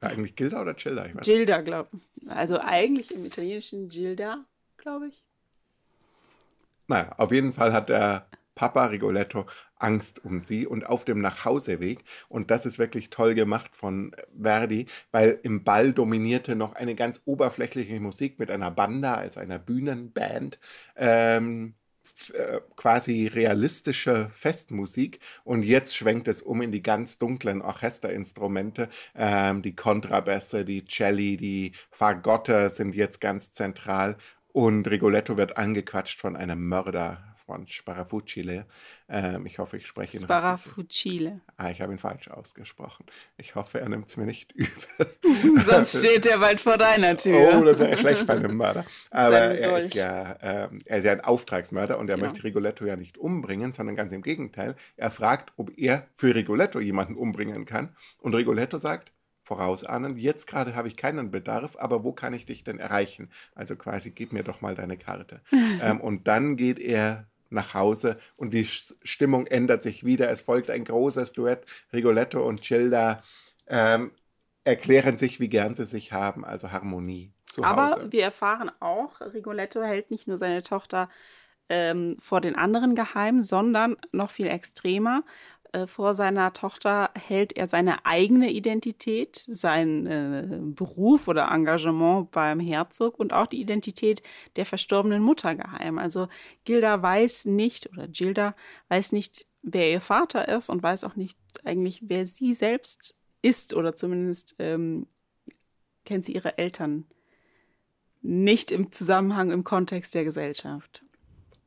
Eigentlich 0.00 0.36
Gilda 0.36 0.62
oder 0.62 0.74
Gilda? 0.74 1.06
Ich 1.06 1.14
weiß 1.14 1.22
Gilda, 1.22 1.60
glaube 1.60 1.90
ich. 1.92 2.30
Also 2.30 2.58
eigentlich 2.58 3.14
im 3.14 3.24
Italienischen 3.24 3.88
Gilda, 3.88 4.44
glaube 4.78 5.08
ich. 5.08 5.22
Naja, 6.88 7.12
auf 7.18 7.32
jeden 7.32 7.52
Fall 7.52 7.72
hat 7.72 7.88
der 7.88 8.26
Papa 8.54 8.86
Rigoletto 8.86 9.46
Angst 9.76 10.24
um 10.24 10.40
sie 10.40 10.66
und 10.66 10.86
auf 10.86 11.04
dem 11.04 11.20
Nachhauseweg. 11.20 12.04
Und 12.28 12.50
das 12.50 12.66
ist 12.66 12.78
wirklich 12.78 13.08
toll 13.10 13.34
gemacht 13.34 13.70
von 13.74 14.14
Verdi, 14.38 14.86
weil 15.12 15.38
im 15.42 15.64
Ball 15.64 15.92
dominierte 15.92 16.56
noch 16.56 16.74
eine 16.74 16.94
ganz 16.94 17.22
oberflächliche 17.24 17.98
Musik 18.00 18.38
mit 18.38 18.50
einer 18.50 18.70
Banda, 18.70 19.14
also 19.14 19.40
einer 19.40 19.58
Bühnenband. 19.58 20.58
Ähm, 20.96 21.74
äh, 22.32 22.60
quasi 22.76 23.26
realistische 23.26 24.30
Festmusik. 24.34 25.20
Und 25.44 25.62
jetzt 25.64 25.96
schwenkt 25.96 26.28
es 26.28 26.42
um 26.42 26.62
in 26.62 26.72
die 26.72 26.82
ganz 26.82 27.18
dunklen 27.18 27.62
Orchesterinstrumente. 27.62 28.88
Ähm, 29.14 29.62
die 29.62 29.74
Kontrabässe, 29.74 30.64
die 30.64 30.84
Celli, 30.84 31.36
die 31.36 31.72
Fagotte 31.90 32.70
sind 32.70 32.94
jetzt 32.94 33.20
ganz 33.20 33.52
zentral. 33.52 34.16
Und 34.52 34.90
Rigoletto 34.90 35.36
wird 35.36 35.56
angequatscht 35.56 36.20
von 36.20 36.36
einem 36.36 36.66
Mörder, 36.68 37.29
von 37.50 37.66
Sparafucile. 37.66 38.64
Ähm, 39.08 39.44
ich 39.44 39.58
hoffe, 39.58 39.76
ich 39.76 39.86
spreche 39.88 40.16
ihn. 40.16 40.22
Sparafucile. 40.22 41.40
Ah, 41.56 41.70
ich 41.70 41.80
habe 41.80 41.92
ihn 41.92 41.98
falsch 41.98 42.28
ausgesprochen. 42.28 43.04
Ich 43.38 43.56
hoffe, 43.56 43.80
er 43.80 43.88
nimmt 43.88 44.06
es 44.06 44.16
mir 44.16 44.24
nicht 44.24 44.52
übel. 44.54 44.70
Sonst 45.66 45.98
steht 45.98 46.26
er 46.26 46.38
bald 46.38 46.60
vor 46.60 46.78
deiner 46.78 47.16
Tür. 47.16 47.54
Oh, 47.58 47.64
das 47.64 47.80
wäre 47.80 47.98
schlecht 47.98 48.24
bei 48.28 48.34
einem 48.34 48.56
Mörder. 48.56 48.84
Aber 49.10 49.36
er 49.36 49.78
ist, 49.82 49.94
ja, 49.94 50.36
ähm, 50.42 50.78
er 50.84 50.98
ist 50.98 51.04
ja 51.06 51.12
ein 51.12 51.22
Auftragsmörder 51.22 51.98
und 51.98 52.08
er 52.08 52.16
Genau. 52.16 52.28
möchte 52.28 52.44
Rigoletto 52.44 52.84
ja 52.84 52.94
nicht 52.94 53.18
umbringen, 53.18 53.72
sondern 53.72 53.96
ganz 53.96 54.12
im 54.12 54.22
Gegenteil. 54.22 54.76
Er 54.96 55.10
fragt, 55.10 55.52
ob 55.56 55.76
er 55.76 56.06
für 56.14 56.32
Rigoletto 56.32 56.78
jemanden 56.78 57.16
umbringen 57.16 57.64
kann. 57.66 57.96
Und 58.18 58.36
Rigoletto 58.36 58.78
sagt, 58.78 59.10
vorausahnen, 59.42 60.16
jetzt 60.16 60.46
gerade 60.46 60.76
habe 60.76 60.86
ich 60.86 60.96
keinen 60.96 61.32
Bedarf, 61.32 61.74
aber 61.76 62.04
wo 62.04 62.12
kann 62.12 62.32
ich 62.34 62.46
dich 62.46 62.62
denn 62.62 62.78
erreichen? 62.78 63.30
Also 63.56 63.74
quasi, 63.74 64.12
gib 64.12 64.32
mir 64.32 64.44
doch 64.44 64.60
mal 64.60 64.76
deine 64.76 64.96
Karte. 64.96 65.40
ähm, 65.82 66.00
und 66.00 66.28
dann 66.28 66.54
geht 66.56 66.78
er 66.78 67.26
nach 67.50 67.74
Hause 67.74 68.18
und 68.36 68.54
die 68.54 68.64
Stimmung 68.64 69.46
ändert 69.46 69.82
sich 69.82 70.04
wieder. 70.04 70.30
Es 70.30 70.40
folgt 70.40 70.70
ein 70.70 70.84
großes 70.84 71.32
Duett. 71.32 71.64
Rigoletto 71.92 72.46
und 72.46 72.62
Gilda 72.62 73.22
ähm, 73.66 74.12
erklären 74.64 75.18
sich, 75.18 75.40
wie 75.40 75.48
gern 75.48 75.74
sie 75.74 75.84
sich 75.84 76.12
haben, 76.12 76.44
also 76.44 76.72
Harmonie 76.72 77.32
zu 77.46 77.64
Aber 77.64 77.90
Hause. 77.90 78.12
wir 78.12 78.22
erfahren 78.24 78.70
auch, 78.80 79.20
Rigoletto 79.20 79.82
hält 79.82 80.10
nicht 80.10 80.28
nur 80.28 80.36
seine 80.36 80.62
Tochter 80.62 81.08
ähm, 81.68 82.16
vor 82.20 82.40
den 82.40 82.56
anderen 82.56 82.94
geheim, 82.94 83.42
sondern 83.42 83.96
noch 84.12 84.30
viel 84.30 84.48
extremer. 84.48 85.24
Äh, 85.72 85.86
vor 85.86 86.14
seiner 86.14 86.52
Tochter 86.52 87.10
hält 87.14 87.56
er 87.56 87.68
seine 87.68 88.04
eigene 88.04 88.50
Identität, 88.50 89.44
seinen 89.46 90.06
äh, 90.06 90.58
Beruf 90.60 91.28
oder 91.28 91.50
Engagement 91.50 92.30
beim 92.30 92.60
Herzog 92.60 93.18
und 93.18 93.32
auch 93.32 93.46
die 93.46 93.60
Identität 93.60 94.22
der 94.56 94.66
verstorbenen 94.66 95.22
Mutter 95.22 95.54
geheim. 95.54 95.98
Also 95.98 96.28
Gilda 96.64 97.02
weiß 97.02 97.44
nicht 97.46 97.90
oder 97.90 98.08
Gilda 98.08 98.54
weiß 98.88 99.12
nicht, 99.12 99.46
wer 99.62 99.90
ihr 99.90 100.00
Vater 100.00 100.48
ist 100.48 100.70
und 100.70 100.82
weiß 100.82 101.04
auch 101.04 101.16
nicht 101.16 101.38
eigentlich, 101.64 102.02
wer 102.06 102.26
sie 102.26 102.54
selbst 102.54 103.14
ist 103.42 103.74
oder 103.74 103.94
zumindest 103.94 104.56
ähm, 104.58 105.06
kennt 106.04 106.24
sie 106.24 106.34
ihre 106.34 106.58
Eltern 106.58 107.04
nicht 108.22 108.70
im 108.70 108.92
Zusammenhang, 108.92 109.50
im 109.50 109.64
Kontext 109.64 110.14
der 110.14 110.24
Gesellschaft. 110.24 111.02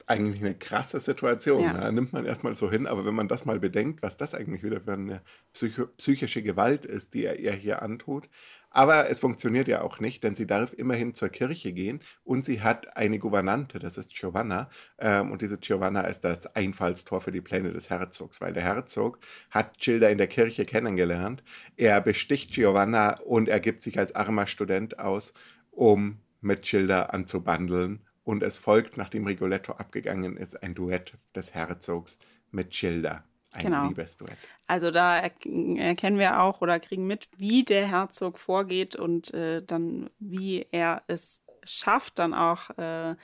Eigentlich 0.07 0.41
eine 0.41 0.55
krasse 0.55 1.00
Situation. 1.00 1.63
Ja. 1.63 1.74
Ne? 1.74 1.93
Nimmt 1.93 2.13
man 2.13 2.25
erstmal 2.25 2.55
so 2.55 2.69
hin, 2.69 2.88
aber 2.88 3.05
wenn 3.05 3.15
man 3.15 3.27
das 3.27 3.45
mal 3.45 3.60
bedenkt, 3.60 4.01
was 4.01 4.17
das 4.17 4.33
eigentlich 4.33 4.63
wieder 4.63 4.81
für 4.81 4.93
eine 4.93 5.22
psycho 5.53 5.88
psychische 5.98 6.43
Gewalt 6.43 6.86
ist, 6.86 7.13
die 7.13 7.25
er 7.25 7.39
ihr 7.39 7.53
hier 7.53 7.81
antut. 7.81 8.29
Aber 8.75 9.07
es 9.10 9.19
funktioniert 9.19 9.67
ja 9.67 9.83
auch 9.83 10.00
nicht, 10.00 10.24
denn 10.24 10.33
sie 10.33 10.48
darf 10.48 10.74
immerhin 10.74 11.13
zur 11.13 11.29
Kirche 11.29 11.74
gehen 11.74 12.01
und 12.24 12.43
sie 12.43 12.62
hat 12.62 12.98
eine 12.98 13.19
Gouvernante, 13.19 13.77
das 13.77 14.00
ist 14.00 14.15
Giovanna. 14.15 14.67
Ähm, 14.98 15.31
und 15.31 15.43
diese 15.43 15.60
Giovanna 15.60 16.01
ist 16.01 16.22
das 16.22 16.48
Einfallstor 16.55 17.22
für 17.22 17.31
die 17.31 17.41
Pläne 17.41 17.72
des 17.72 17.91
Herzogs, 17.91 18.41
weil 18.41 18.51
der 18.51 18.63
Herzog 18.63 19.19
hat 19.51 19.77
Gilda 19.77 20.10
in 20.10 20.17
der 20.17 20.27
Kirche 20.27 20.65
kennengelernt. 20.65 21.43
Er 21.77 22.01
besticht 22.01 22.51
Giovanna 22.53 23.19
und 23.19 23.48
er 23.48 23.60
gibt 23.60 23.83
sich 23.83 24.00
als 24.00 24.15
armer 24.15 24.48
Student 24.48 24.98
aus, 24.98 25.36
um 25.69 26.17
mit 26.41 26.63
Gilda 26.63 27.03
anzubandeln. 27.03 28.01
Und 28.23 28.41
es 28.43 28.57
folgt, 28.57 28.97
nachdem 28.97 29.25
Rigoletto 29.25 29.73
abgegangen 29.73 30.37
ist, 30.37 30.63
ein 30.63 30.75
Duett 30.75 31.13
des 31.35 31.53
Herzogs 31.53 32.17
mit 32.51 32.71
Gilda. 32.71 33.23
Ein 33.53 33.63
Genau. 33.63 33.87
Liebesduett. 33.87 34.37
Also 34.65 34.91
da 34.91 35.17
er- 35.19 35.31
erkennen 35.77 36.17
wir 36.17 36.41
auch 36.41 36.61
oder 36.61 36.79
kriegen 36.79 37.05
mit, 37.05 37.27
wie 37.37 37.63
der 37.63 37.85
Herzog 37.87 38.39
vorgeht 38.39 38.95
und 38.95 39.33
äh, 39.33 39.61
dann, 39.61 40.09
wie 40.19 40.65
er 40.71 41.03
es 41.07 41.43
schafft, 41.63 42.17
dann 42.19 42.33
auch 42.33 42.69
äh, 42.77 43.15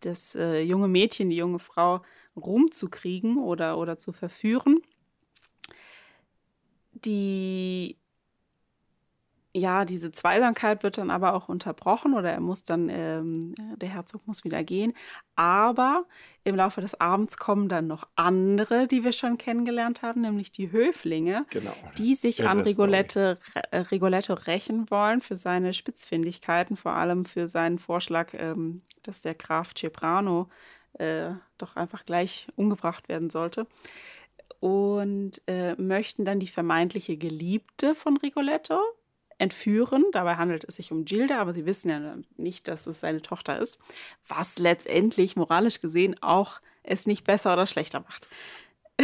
das 0.00 0.34
äh, 0.34 0.60
junge 0.60 0.88
Mädchen, 0.88 1.30
die 1.30 1.36
junge 1.36 1.58
Frau 1.58 2.02
rumzukriegen 2.36 3.38
oder, 3.38 3.78
oder 3.78 3.98
zu 3.98 4.12
verführen. 4.12 4.82
Die 6.92 7.96
ja, 9.52 9.84
diese 9.84 10.12
Zweisamkeit 10.12 10.84
wird 10.84 10.98
dann 10.98 11.10
aber 11.10 11.34
auch 11.34 11.48
unterbrochen 11.48 12.14
oder 12.14 12.30
er 12.30 12.40
muss 12.40 12.62
dann, 12.62 12.88
ähm, 12.88 13.54
der 13.76 13.88
Herzog 13.88 14.26
muss 14.26 14.44
wieder 14.44 14.62
gehen. 14.62 14.92
Aber 15.34 16.04
im 16.44 16.54
Laufe 16.54 16.80
des 16.80 17.00
Abends 17.00 17.36
kommen 17.36 17.68
dann 17.68 17.88
noch 17.88 18.08
andere, 18.14 18.86
die 18.86 19.02
wir 19.02 19.12
schon 19.12 19.38
kennengelernt 19.38 20.02
haben, 20.02 20.20
nämlich 20.20 20.52
die 20.52 20.70
Höflinge, 20.70 21.46
Genau. 21.50 21.74
die 21.98 22.14
sich 22.14 22.46
an 22.46 22.58
Irre 22.58 22.68
Rigolette, 22.68 23.38
äh, 23.72 23.78
Rigoletto 23.78 24.34
rächen 24.34 24.88
wollen 24.90 25.20
für 25.20 25.34
seine 25.36 25.74
Spitzfindigkeiten, 25.74 26.76
vor 26.76 26.92
allem 26.92 27.24
für 27.24 27.48
seinen 27.48 27.80
Vorschlag, 27.80 28.28
ähm, 28.34 28.82
dass 29.02 29.20
der 29.20 29.34
Graf 29.34 29.74
Ceprano 29.76 30.48
äh, 30.94 31.30
doch 31.58 31.74
einfach 31.74 32.04
gleich 32.04 32.46
umgebracht 32.54 33.08
werden 33.08 33.30
sollte. 33.30 33.66
Und 34.60 35.40
äh, 35.46 35.74
möchten 35.76 36.24
dann 36.24 36.38
die 36.38 36.48
vermeintliche 36.48 37.16
Geliebte 37.16 37.94
von 37.94 38.16
Rigoletto 38.18 38.78
entführen. 39.40 40.04
Dabei 40.12 40.36
handelt 40.36 40.64
es 40.64 40.76
sich 40.76 40.92
um 40.92 41.04
Gilda, 41.04 41.40
aber 41.40 41.54
sie 41.54 41.66
wissen 41.66 41.90
ja 41.90 42.16
nicht, 42.36 42.68
dass 42.68 42.86
es 42.86 43.00
seine 43.00 43.22
Tochter 43.22 43.58
ist, 43.58 43.80
was 44.28 44.58
letztendlich 44.58 45.36
moralisch 45.36 45.80
gesehen 45.80 46.16
auch 46.22 46.60
es 46.82 47.06
nicht 47.06 47.24
besser 47.24 47.52
oder 47.52 47.66
schlechter 47.66 48.00
macht. 48.00 48.28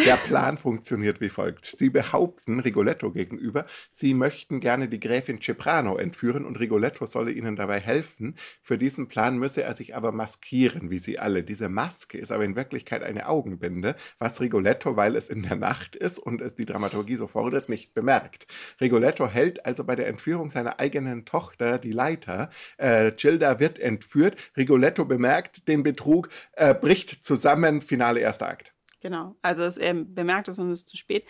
Der 0.05 0.17
Plan 0.17 0.59
funktioniert 0.59 1.21
wie 1.21 1.29
folgt. 1.29 1.65
Sie 1.65 1.89
behaupten 1.91 2.61
Rigoletto 2.61 3.13
gegenüber, 3.13 3.67
sie 3.91 4.15
möchten 4.15 4.61
gerne 4.61 4.89
die 4.89 5.01
Gräfin 5.01 5.41
Ceprano 5.41 5.97
entführen 5.97 6.45
und 6.45 6.61
Rigoletto 6.61 7.07
solle 7.07 7.31
ihnen 7.31 7.57
dabei 7.57 7.81
helfen. 7.81 8.37
Für 8.61 8.79
diesen 8.79 9.09
Plan 9.09 9.39
müsse 9.39 9.63
er 9.63 9.75
sich 9.75 9.97
aber 9.97 10.13
maskieren, 10.13 10.91
wie 10.91 10.99
sie 10.99 11.19
alle. 11.19 11.45
Diese 11.45 11.69
Maske 11.69 12.19
ist 12.19 12.31
aber 12.31 12.45
in 12.45 12.57
Wirklichkeit 12.57 13.03
eine 13.03 13.29
Augenbinde, 13.29 13.97
was 14.19 14.41
Rigoletto, 14.41 14.97
weil 14.97 15.17
es 15.17 15.29
in 15.29 15.43
der 15.43 15.57
Nacht 15.57 15.97
ist 15.97 16.19
und 16.19 16.41
es 16.41 16.55
die 16.55 16.67
Dramaturgie 16.67 17.17
so 17.17 17.27
fordert, 17.27 17.69
nicht 17.69 17.95
bemerkt. 17.95 18.47
Rigoletto 18.81 19.29
hält 19.29 19.65
also 19.65 19.85
bei 19.85 19.97
der 19.97 20.09
Entführung 20.09 20.51
seiner 20.51 20.79
eigenen 20.79 21.25
Tochter 21.25 21.79
die 21.79 21.93
Leiter. 21.93 22.51
Äh, 22.77 23.13
Gilda 23.13 23.61
wird 23.61 23.79
entführt. 23.79 24.37
Rigoletto 24.57 25.05
bemerkt 25.05 25.69
den 25.69 25.83
Betrug, 25.83 26.29
äh, 26.53 26.75
bricht 26.75 27.25
zusammen, 27.25 27.81
Finale 27.81 28.21
erster 28.21 28.49
Akt. 28.49 28.76
Genau. 29.07 29.37
Also 29.41 29.63
es, 29.63 29.77
er 29.77 29.95
bemerkt 29.95 30.49
es 30.49 30.59
und 30.59 30.69
es 30.73 30.81
ist 30.81 30.89
zu 30.89 30.97
spät. 30.97 31.25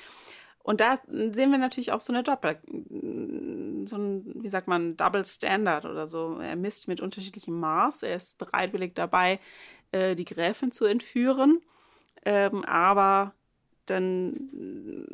Und 0.62 0.80
da 0.80 0.98
sehen 1.08 1.50
wir 1.50 1.58
natürlich 1.58 1.92
auch 1.92 2.00
so 2.00 2.10
eine 2.10 2.22
Doppel, 2.22 2.58
so 3.84 3.96
ein, 3.98 4.42
wie 4.42 4.48
sagt 4.48 4.66
man, 4.66 4.96
Double 4.96 5.26
Standard 5.26 5.84
oder 5.84 6.06
so. 6.06 6.38
Er 6.38 6.56
misst 6.56 6.88
mit 6.88 7.02
unterschiedlichem 7.02 7.60
Maß. 7.60 8.02
Er 8.02 8.16
ist 8.16 8.38
bereitwillig 8.38 8.94
dabei, 8.94 9.40
äh, 9.92 10.14
die 10.14 10.24
Gräfin 10.24 10.72
zu 10.72 10.86
entführen. 10.86 11.60
Ähm, 12.24 12.64
aber 12.64 13.34
dann 13.84 15.06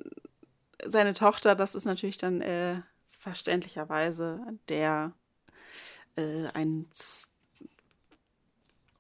seine 0.84 1.14
Tochter, 1.14 1.56
das 1.56 1.74
ist 1.74 1.84
natürlich 1.84 2.16
dann 2.16 2.42
äh, 2.42 2.80
verständlicherweise 3.18 4.40
der 4.68 5.14
äh, 6.14 6.46
ein 6.54 6.86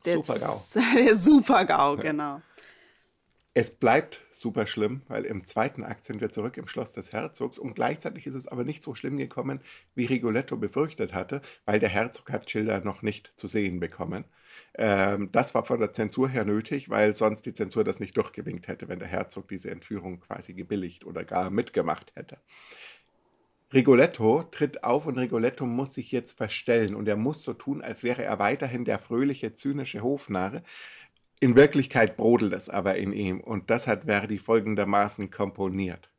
der 0.04 0.16
Super-GAU. 0.16 0.62
Der 0.96 1.14
Super-GAU, 1.14 1.96
genau. 1.96 2.42
Es 3.54 3.70
bleibt 3.70 4.22
super 4.30 4.66
schlimm, 4.66 5.02
weil 5.08 5.26
im 5.26 5.46
zweiten 5.46 5.84
Akt 5.84 6.04
sind 6.06 6.22
wir 6.22 6.30
zurück 6.30 6.56
im 6.56 6.66
Schloss 6.68 6.92
des 6.92 7.12
Herzogs 7.12 7.58
und 7.58 7.74
gleichzeitig 7.74 8.26
ist 8.26 8.34
es 8.34 8.48
aber 8.48 8.64
nicht 8.64 8.82
so 8.82 8.94
schlimm 8.94 9.18
gekommen, 9.18 9.60
wie 9.94 10.06
Rigoletto 10.06 10.56
befürchtet 10.56 11.12
hatte, 11.12 11.42
weil 11.66 11.78
der 11.78 11.90
Herzog 11.90 12.30
hat 12.32 12.46
Gilda 12.46 12.80
noch 12.80 13.02
nicht 13.02 13.32
zu 13.36 13.48
sehen 13.48 13.78
bekommen. 13.78 14.24
Ähm, 14.74 15.28
das 15.32 15.54
war 15.54 15.64
von 15.64 15.80
der 15.80 15.92
Zensur 15.92 16.30
her 16.30 16.44
nötig, 16.46 16.88
weil 16.88 17.14
sonst 17.14 17.44
die 17.44 17.52
Zensur 17.54 17.84
das 17.84 18.00
nicht 18.00 18.16
durchgewinkt 18.16 18.68
hätte, 18.68 18.88
wenn 18.88 19.00
der 19.00 19.08
Herzog 19.08 19.48
diese 19.48 19.70
Entführung 19.70 20.20
quasi 20.20 20.54
gebilligt 20.54 21.04
oder 21.04 21.24
gar 21.24 21.50
mitgemacht 21.50 22.12
hätte. 22.16 22.38
Rigoletto 23.72 24.42
tritt 24.50 24.84
auf 24.84 25.06
und 25.06 25.16
Rigoletto 25.18 25.64
muss 25.64 25.94
sich 25.94 26.12
jetzt 26.12 26.36
verstellen 26.36 26.94
und 26.94 27.08
er 27.08 27.16
muss 27.16 27.42
so 27.42 27.54
tun, 27.54 27.80
als 27.80 28.02
wäre 28.04 28.22
er 28.22 28.38
weiterhin 28.38 28.84
der 28.84 28.98
fröhliche, 28.98 29.54
zynische 29.54 30.02
Hofnarr. 30.02 30.62
In 31.42 31.56
Wirklichkeit 31.56 32.16
brodelt 32.16 32.52
es 32.52 32.68
aber 32.68 32.94
in 32.94 33.12
ihm 33.12 33.40
und 33.40 33.68
das 33.68 33.88
hat 33.88 34.04
Verdi 34.04 34.38
folgendermaßen 34.38 35.32
komponiert. 35.32 36.11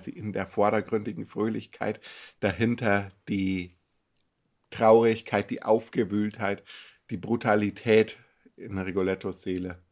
Quasi 0.00 0.10
in 0.10 0.32
der 0.32 0.46
vordergründigen 0.46 1.26
Fröhlichkeit 1.26 2.00
dahinter 2.40 3.10
die 3.28 3.76
Traurigkeit, 4.70 5.50
die 5.50 5.62
Aufgewühltheit, 5.62 6.62
die 7.10 7.16
Brutalität 7.16 8.18
in 8.56 8.78
Rigolettos 8.78 9.42
Seele 9.42 9.82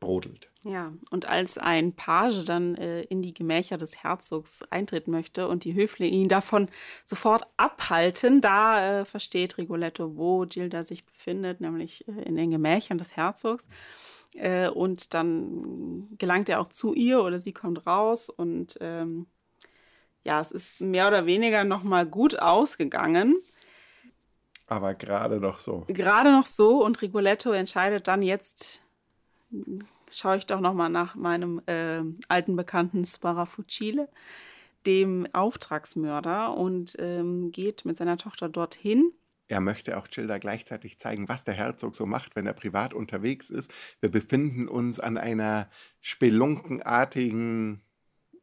brodelt. 0.00 0.48
Ja, 0.64 0.92
und 1.10 1.26
als 1.26 1.56
ein 1.56 1.94
Page 1.94 2.44
dann 2.44 2.74
äh, 2.76 3.02
in 3.02 3.22
die 3.22 3.32
Gemächer 3.34 3.78
des 3.78 4.02
Herzogs 4.02 4.62
eintreten 4.70 5.10
möchte 5.10 5.48
und 5.48 5.64
die 5.64 5.74
Höflinge 5.74 6.12
ihn 6.12 6.28
davon 6.28 6.68
sofort 7.04 7.44
abhalten, 7.56 8.40
da 8.40 9.00
äh, 9.00 9.04
versteht 9.04 9.56
Rigoletto, 9.58 10.16
wo 10.16 10.46
Gilda 10.46 10.82
sich 10.82 11.04
befindet, 11.06 11.60
nämlich 11.60 12.06
äh, 12.06 12.22
in 12.22 12.36
den 12.36 12.50
Gemächern 12.50 12.98
des 12.98 13.16
Herzogs. 13.16 13.66
Äh, 14.34 14.68
und 14.68 15.14
dann 15.14 16.08
gelangt 16.18 16.48
er 16.48 16.60
auch 16.60 16.68
zu 16.68 16.94
ihr 16.94 17.22
oder 17.22 17.40
sie 17.40 17.52
kommt 17.52 17.86
raus 17.86 18.28
und 18.30 18.78
ähm, 18.80 19.26
ja, 20.28 20.42
es 20.42 20.50
ist 20.52 20.82
mehr 20.82 21.08
oder 21.08 21.24
weniger 21.24 21.64
nochmal 21.64 22.04
gut 22.04 22.38
ausgegangen. 22.38 23.36
Aber 24.66 24.94
gerade 24.94 25.40
noch 25.40 25.58
so. 25.58 25.86
Gerade 25.88 26.30
noch 26.30 26.44
so 26.44 26.84
und 26.84 27.00
Rigoletto 27.00 27.50
entscheidet 27.52 28.08
dann 28.08 28.20
jetzt, 28.20 28.82
schaue 30.10 30.36
ich 30.36 30.44
doch 30.44 30.60
nochmal 30.60 30.90
nach 30.90 31.14
meinem 31.14 31.62
äh, 31.64 32.02
alten 32.28 32.56
Bekannten 32.56 33.06
Sparafucile, 33.06 34.10
dem 34.84 35.26
Auftragsmörder, 35.32 36.54
und 36.54 36.96
ähm, 36.98 37.50
geht 37.50 37.86
mit 37.86 37.96
seiner 37.96 38.18
Tochter 38.18 38.50
dorthin. 38.50 39.12
Er 39.50 39.62
möchte 39.62 39.96
auch 39.96 40.08
Gilda 40.08 40.36
gleichzeitig 40.36 40.98
zeigen, 40.98 41.30
was 41.30 41.44
der 41.44 41.54
Herzog 41.54 41.96
so 41.96 42.04
macht, 42.04 42.36
wenn 42.36 42.44
er 42.44 42.52
privat 42.52 42.92
unterwegs 42.92 43.48
ist. 43.48 43.72
Wir 44.00 44.10
befinden 44.10 44.68
uns 44.68 45.00
an 45.00 45.16
einer 45.16 45.70
spelunkenartigen 46.02 47.80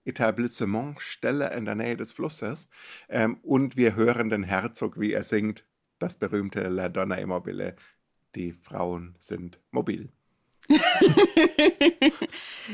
Etablissementstelle 0.05 1.51
in 1.53 1.65
der 1.65 1.75
Nähe 1.75 1.97
des 1.97 2.11
Flusses 2.11 2.69
ähm, 3.09 3.37
und 3.41 3.75
wir 3.75 3.95
hören 3.95 4.29
den 4.29 4.43
Herzog, 4.43 4.99
wie 4.99 5.13
er 5.13 5.23
singt, 5.23 5.65
das 5.99 6.15
berühmte 6.15 6.67
La 6.67 6.89
Donna 6.89 7.15
Immobile. 7.15 7.75
Die 8.35 8.51
Frauen 8.51 9.15
sind 9.17 9.59
mobil. 9.71 10.11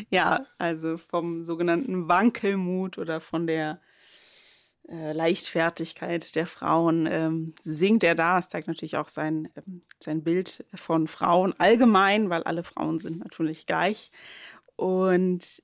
ja, 0.10 0.46
also 0.58 0.98
vom 0.98 1.44
sogenannten 1.44 2.08
Wankelmut 2.08 2.98
oder 2.98 3.20
von 3.20 3.48
der 3.48 3.82
äh, 4.90 5.14
Leichtfertigkeit 5.14 6.36
der 6.36 6.48
Frauen 6.48 7.08
ähm, 7.10 7.54
singt 7.62 8.04
er 8.04 8.16
da. 8.16 8.40
Es 8.40 8.50
zeigt 8.50 8.68
natürlich 8.68 8.98
auch 8.98 9.08
sein, 9.08 9.50
ähm, 9.56 9.84
sein 10.00 10.24
Bild 10.24 10.66
von 10.74 11.08
Frauen 11.08 11.54
allgemein, 11.60 12.30
weil 12.30 12.44
alle 12.44 12.64
Frauen 12.64 13.00
sind 13.00 13.20
natürlich 13.20 13.68
gleich. 13.68 14.12
Und 14.76 15.64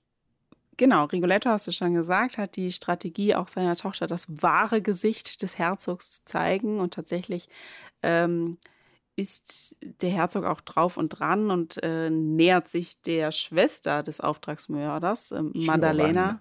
genau, 0.78 1.06
Rigoletto, 1.06 1.50
hast 1.50 1.68
du 1.68 1.72
schon 1.72 1.94
gesagt, 1.94 2.38
hat 2.38 2.56
die 2.56 2.72
Strategie 2.72 3.36
auch 3.36 3.48
seiner 3.48 3.76
Tochter 3.76 4.08
das 4.08 4.28
wahre 4.42 4.82
Gesicht 4.82 5.42
des 5.42 5.58
Herzogs 5.58 6.12
zu 6.18 6.26
zeigen. 6.26 6.80
Und 6.80 6.94
tatsächlich 6.94 7.50
ähm, 8.04 8.58
ist 9.16 9.76
der 10.02 10.10
Herzog 10.12 10.46
auch 10.46 10.62
drauf 10.62 10.96
und 10.98 11.10
dran 11.10 11.50
und 11.52 11.82
äh, 11.84 12.10
nähert 12.10 12.70
sich 12.70 13.02
der 13.02 13.32
Schwester 13.32 14.04
des 14.04 14.20
Auftragsmörders, 14.22 15.32
äh, 15.32 15.42
Maddalena. 15.42 16.40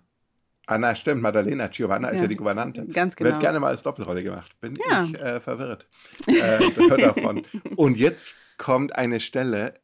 Ah, 0.69 0.79
na, 0.79 0.95
stimmt, 0.97 1.23
Maddalena 1.23 1.69
Giovanna 1.69 2.09
ist 2.09 2.17
Ja, 2.17 2.23
ja 2.23 2.29
die 2.29 2.37
Gouvernante. 2.37 2.87
ganz 2.87 3.15
genau. 3.15 3.31
Wird 3.31 3.41
gerne 3.41 3.61
mal 3.61 3.69
als 3.69 3.83
Doppelrolle 3.85 4.23
gemacht. 4.23 4.59
Bin 4.61 4.75
Ja. 4.91 5.05
ich 5.05 5.15
äh, 5.15 5.41
verwirrt. 5.41 5.87
äh, 6.27 6.99
davon. 6.99 7.43
Und 7.77 7.97
jetzt 7.97 8.35
kommt 8.59 8.95
eine 8.97 9.21
Stelle, 9.21 9.75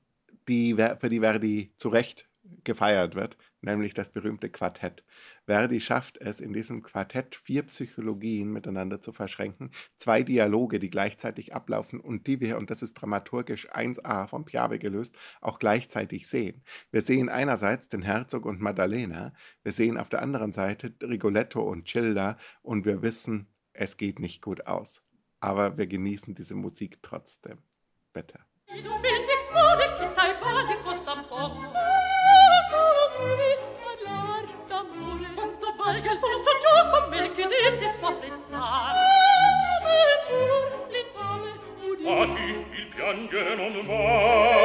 die, 0.49 0.75
für 0.75 1.09
die 1.09 1.21
Verdi 1.21 1.73
zu 1.77 1.89
Recht 1.89 2.27
gefeiert 2.65 3.15
wird, 3.15 3.37
nämlich 3.61 3.95
das 3.95 4.11
berühmte 4.11 4.51
Quartett. 4.51 5.05
Verdi 5.47 5.81
schafft 5.81 6.19
es 6.19 6.41
in 6.41 6.53
diesem 6.53 6.83
Quartett 6.83 7.35
vier 7.35 7.63
Psychologien 7.65 8.53
miteinander 8.53 9.01
zu 9.01 9.13
verschränken, 9.13 9.71
zwei 9.97 10.23
Dialoge, 10.23 10.79
die 10.79 10.91
gleichzeitig 10.91 11.55
ablaufen 11.55 12.01
und 12.01 12.27
die 12.27 12.41
wir, 12.41 12.59
und 12.59 12.71
das 12.71 12.83
ist 12.83 12.95
dramaturgisch 12.95 13.71
1a 13.73 14.27
von 14.27 14.45
Piave 14.45 14.79
gelöst, 14.79 15.17
auch 15.41 15.59
gleichzeitig 15.59 16.29
sehen. 16.29 16.63
Wir 16.91 17.03
sehen 17.03 17.29
einerseits 17.29 17.89
den 17.89 18.03
Herzog 18.03 18.47
und 18.47 18.61
Maddalena, 18.61 19.33
wir 19.63 19.73
sehen 19.73 19.99
auf 19.99 20.09
der 20.09 20.23
anderen 20.23 20.53
Seite 20.53 20.95
Rigoletto 21.03 21.63
und 21.63 21.87
Gilda 21.87 22.37
und 22.63 22.85
wir 22.85 23.03
wissen, 23.03 23.49
es 23.73 23.97
geht 23.97 24.19
nicht 24.19 24.43
gut 24.43 24.67
aus. 24.67 25.03
Aber 25.41 25.77
wir 25.77 25.87
genießen 25.87 26.35
diese 26.35 26.55
Musik 26.55 27.03
trotzdem. 27.03 27.59
Bitte. 28.13 28.39
desto 37.79 38.07
apprezzar 38.07 38.61
Ame 38.91 39.69
ah, 39.83 40.19
pur 40.27 40.89
le 40.91 41.03
fame 41.13 41.51
udì. 41.89 42.05
Aci 42.07 42.67
il 42.79 42.87
pianger 42.95 43.57
non 43.57 43.87
va. 43.87 44.62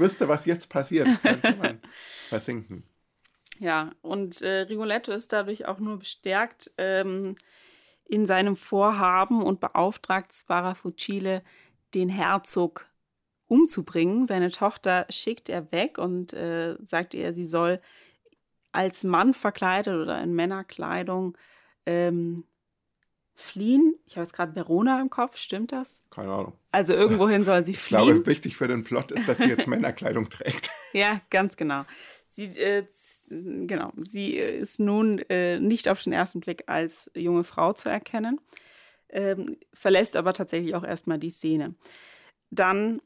Wüsste, 0.00 0.28
was 0.28 0.46
jetzt 0.46 0.68
passiert, 0.68 1.08
könnte 1.22 1.54
man 1.56 1.80
versinken. 2.28 2.84
Ja, 3.58 3.90
und 4.00 4.40
äh, 4.40 4.62
Rigoletto 4.62 5.12
ist 5.12 5.32
dadurch 5.32 5.66
auch 5.66 5.78
nur 5.78 5.98
bestärkt 5.98 6.70
ähm, 6.78 7.36
in 8.06 8.26
seinem 8.26 8.56
Vorhaben 8.56 9.42
und 9.42 9.60
beauftragt 9.60 10.34
Sparafucile, 10.34 11.42
den 11.94 12.08
Herzog 12.08 12.88
umzubringen. 13.46 14.26
Seine 14.26 14.50
Tochter 14.50 15.06
schickt 15.10 15.48
er 15.48 15.70
weg 15.72 15.98
und 15.98 16.32
äh, 16.32 16.76
sagt 16.82 17.14
ihr, 17.14 17.34
sie 17.34 17.44
soll 17.44 17.80
als 18.72 19.04
Mann 19.04 19.34
verkleidet 19.34 19.94
oder 19.94 20.22
in 20.22 20.34
Männerkleidung 20.34 21.36
ähm, 21.86 22.44
fliehen. 23.40 23.94
Ich 24.06 24.16
habe 24.16 24.24
jetzt 24.24 24.32
gerade 24.34 24.54
Verona 24.54 25.00
im 25.00 25.10
Kopf, 25.10 25.36
stimmt 25.36 25.72
das? 25.72 26.00
Keine 26.10 26.32
Ahnung. 26.32 26.52
Also 26.72 26.92
irgendwohin 26.94 27.44
soll 27.44 27.64
sie 27.64 27.72
Ich 27.72 27.78
fliehen. 27.78 28.04
glaube, 28.06 28.26
wichtig 28.26 28.56
für 28.56 28.68
den 28.68 28.84
Plot 28.84 29.10
ist, 29.12 29.28
dass 29.28 29.38
sie 29.38 29.48
jetzt 29.48 29.66
Männerkleidung 29.66 30.28
trägt. 30.28 30.70
Ja, 30.92 31.20
ganz 31.30 31.56
genau. 31.56 31.82
Sie, 32.30 32.46
äh, 32.60 32.84
genau, 33.28 33.92
sie 33.96 34.38
äh, 34.38 34.58
ist 34.58 34.80
nun 34.80 35.18
äh, 35.28 35.60
nicht 35.60 35.88
auf 35.88 36.02
den 36.02 36.12
ersten 36.12 36.40
Blick 36.40 36.64
als 36.66 37.08
junge 37.14 37.44
Frau 37.44 37.72
zu 37.74 37.88
erkennen, 37.88 38.40
ähm, 39.08 39.56
verlässt 39.72 40.16
aber 40.16 40.32
tatsächlich 40.32 40.74
auch 40.74 40.82
erstmal 40.82 41.18
die 41.18 41.30
Szene. 41.30 41.76
Dann 42.50 43.00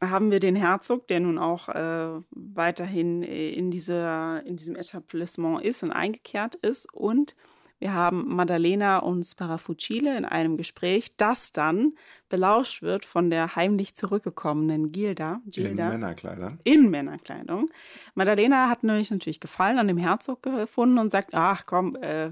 haben 0.00 0.30
wir 0.30 0.38
den 0.38 0.54
Herzog, 0.54 1.08
der 1.08 1.18
nun 1.18 1.38
auch 1.38 1.68
äh, 1.68 2.20
weiterhin 2.30 3.24
äh, 3.24 3.50
in, 3.50 3.72
dieser, 3.72 4.44
in 4.46 4.56
diesem 4.56 4.76
Etablissement 4.76 5.64
ist 5.64 5.82
und 5.82 5.90
eingekehrt 5.90 6.54
ist. 6.54 6.92
Und 6.94 7.34
wir 7.82 7.94
haben 7.94 8.36
Maddalena 8.36 8.98
und 8.98 9.24
Sparafucile 9.24 10.16
in 10.16 10.24
einem 10.24 10.56
Gespräch, 10.56 11.16
das 11.16 11.50
dann 11.50 11.94
belauscht 12.28 12.80
wird 12.82 13.04
von 13.04 13.28
der 13.28 13.56
heimlich 13.56 13.96
zurückgekommenen 13.96 14.92
Gilda. 14.92 15.40
In 15.46 15.50
Gilda 15.50 15.88
Männerkleidern. 15.88 16.60
in 16.62 16.90
Männerkleidung. 16.90 17.68
Maddalena 18.14 18.70
hat 18.70 18.84
nämlich 18.84 19.10
natürlich 19.10 19.40
Gefallen 19.40 19.80
an 19.80 19.88
dem 19.88 19.98
Herzog 19.98 20.44
gefunden 20.44 20.96
und 20.98 21.10
sagt, 21.10 21.34
ach 21.34 21.66
komm, 21.66 21.96
äh, 21.96 22.30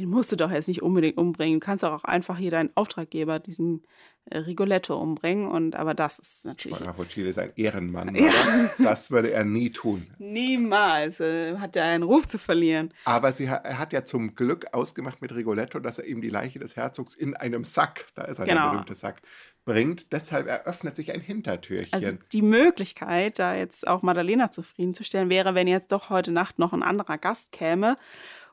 den 0.00 0.08
musst 0.08 0.32
du 0.32 0.36
doch 0.36 0.50
jetzt 0.50 0.66
nicht 0.68 0.82
unbedingt 0.82 1.18
umbringen. 1.18 1.60
Du 1.60 1.64
kannst 1.66 1.84
auch 1.84 2.04
einfach 2.04 2.38
hier 2.38 2.50
deinen 2.50 2.70
Auftraggeber, 2.74 3.38
diesen 3.38 3.84
äh, 4.30 4.38
Rigoletto, 4.38 4.98
umbringen. 5.00 5.46
Und 5.46 5.76
aber 5.76 5.92
das 5.94 6.18
ist 6.18 6.46
natürlich. 6.46 6.78
Sparafocile 6.78 7.28
ist 7.28 7.38
ein 7.38 7.52
Ehrenmann, 7.56 8.14
Ja. 8.14 8.30
das 8.82 9.10
würde 9.10 9.30
er 9.30 9.44
nie 9.44 9.70
tun. 9.70 10.06
Niemals 10.18 11.20
äh, 11.20 11.56
hat 11.58 11.76
er 11.76 11.84
einen 11.84 12.02
Ruf 12.02 12.26
zu 12.26 12.38
verlieren. 12.38 12.94
Aber 13.04 13.32
sie, 13.32 13.44
er 13.44 13.78
hat 13.78 13.92
ja 13.92 14.04
zum 14.04 14.34
Glück 14.34 14.72
ausgemacht 14.72 15.20
mit 15.20 15.34
Rigoletto, 15.34 15.78
dass 15.80 15.98
er 15.98 16.06
ihm 16.06 16.20
die 16.22 16.30
Leiche 16.30 16.58
des 16.58 16.76
Herzogs 16.76 17.14
in 17.14 17.36
einem 17.36 17.64
Sack, 17.64 18.06
da 18.14 18.22
ist 18.22 18.38
er 18.38 18.46
der 18.46 18.54
Genau. 18.54 18.70
berühmte 18.70 18.94
Sack, 18.94 19.20
bringt. 19.66 20.12
Deshalb 20.12 20.46
eröffnet 20.48 20.96
sich 20.96 21.12
ein 21.12 21.20
Hintertürchen. 21.20 21.92
Also 21.92 22.12
die 22.32 22.42
Möglichkeit, 22.42 23.38
da 23.38 23.54
jetzt 23.54 23.86
auch 23.86 24.00
Madalena 24.02 24.50
zufriedenzustellen, 24.50 25.28
wäre, 25.28 25.54
wenn 25.54 25.68
jetzt 25.68 25.92
doch 25.92 26.08
heute 26.08 26.32
Nacht 26.32 26.58
noch 26.58 26.72
ein 26.72 26.82
anderer 26.82 27.18
Gast 27.18 27.52
käme. 27.52 27.96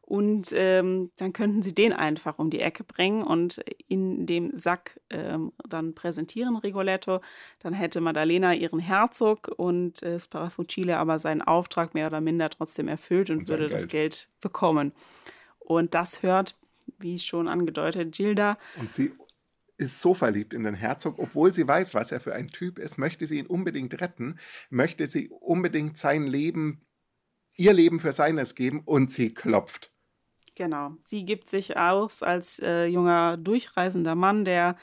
Und 0.08 0.54
ähm, 0.54 1.12
dann 1.18 1.34
könnten 1.34 1.62
sie 1.62 1.76
den 1.76 1.92
einfach 1.92 2.40
um 2.40 2.50
die 2.50 2.62
Ecke 2.62 2.86
bringen 2.86 3.24
und 3.24 3.58
in 3.90 4.26
dem 4.26 4.56
Sack 4.56 5.02
ähm, 5.10 5.52
dann 5.68 5.96
präsentieren, 5.96 6.56
Rigoletto. 6.56 7.20
Dann 7.60 7.74
hätte 7.74 8.00
Madalena 8.00 8.54
ihren 8.54 8.80
Herzog 8.80 9.52
und 9.58 10.02
äh, 10.04 10.18
Sparafucile 10.18 10.98
aber 10.98 11.20
seinen 11.20 11.42
Auftrag 11.42 11.94
mehr 11.94 12.08
oder 12.08 12.22
minder 12.22 12.50
trotzdem 12.50 12.88
erfüllt 12.88 13.30
und, 13.30 13.40
Und 13.40 13.50
würde 13.50 13.68
das 13.68 13.90
Geld. 13.90 13.98
Geld 13.98 14.30
bekommen. 14.40 14.94
Und 15.60 15.94
das 15.94 16.24
hört, 16.24 16.56
wie 17.00 17.20
schon 17.20 17.50
angedeutet, 17.50 18.16
Gilda. 18.16 18.58
Und 18.80 18.94
sie 18.94 19.12
ist 19.78 20.00
so 20.00 20.14
verliebt 20.14 20.54
in 20.54 20.64
den 20.64 20.74
Herzog, 20.74 21.20
obwohl 21.20 21.54
sie 21.54 21.68
weiß, 21.68 21.94
was 21.94 22.14
er 22.14 22.22
für 22.22 22.34
ein 22.34 22.48
Typ 22.48 22.80
ist, 22.80 22.98
möchte 22.98 23.28
sie 23.28 23.40
ihn 23.40 23.46
unbedingt 23.46 24.00
retten, 24.00 24.40
möchte 24.70 25.08
sie 25.08 25.28
unbedingt 25.28 25.98
sein 25.98 26.26
Leben, 26.26 26.86
ihr 27.58 27.74
Leben 27.74 28.00
für 28.00 28.14
seines 28.14 28.56
geben 28.56 28.84
und 28.86 29.12
sie 29.12 29.34
klopft. 29.34 29.92
Genau. 30.58 30.94
Sie 31.02 31.24
gibt 31.24 31.50
sich 31.50 31.78
aus 31.78 32.24
als 32.24 32.58
äh, 32.58 32.88
junger 32.88 33.38
durchreisender 33.38 34.16
Mann, 34.16 34.44
der 34.44 34.76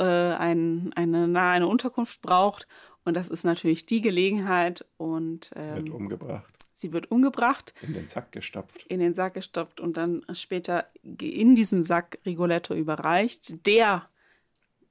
äh, 0.00 0.02
ein, 0.02 0.90
eine 0.96 1.28
nahe 1.28 1.52
eine 1.52 1.68
Unterkunft 1.68 2.22
braucht. 2.22 2.66
Und 3.04 3.14
das 3.14 3.28
ist 3.28 3.44
natürlich 3.44 3.86
die 3.86 4.00
Gelegenheit. 4.00 4.84
Und 4.96 5.52
Wird 5.54 5.86
ähm, 5.86 5.92
umgebracht, 5.92 6.52
sie 6.72 6.92
wird 6.92 7.12
umgebracht, 7.12 7.72
in 7.82 7.94
den 7.94 8.08
Sack 8.08 8.32
gestopft. 8.32 8.84
in 8.88 8.98
den 8.98 9.14
Sack 9.14 9.34
gestopft 9.34 9.78
und 9.78 9.96
dann 9.96 10.26
später 10.32 10.86
in 11.04 11.54
diesem 11.54 11.82
Sack 11.82 12.18
Rigoletto 12.26 12.74
überreicht, 12.74 13.64
der 13.64 14.08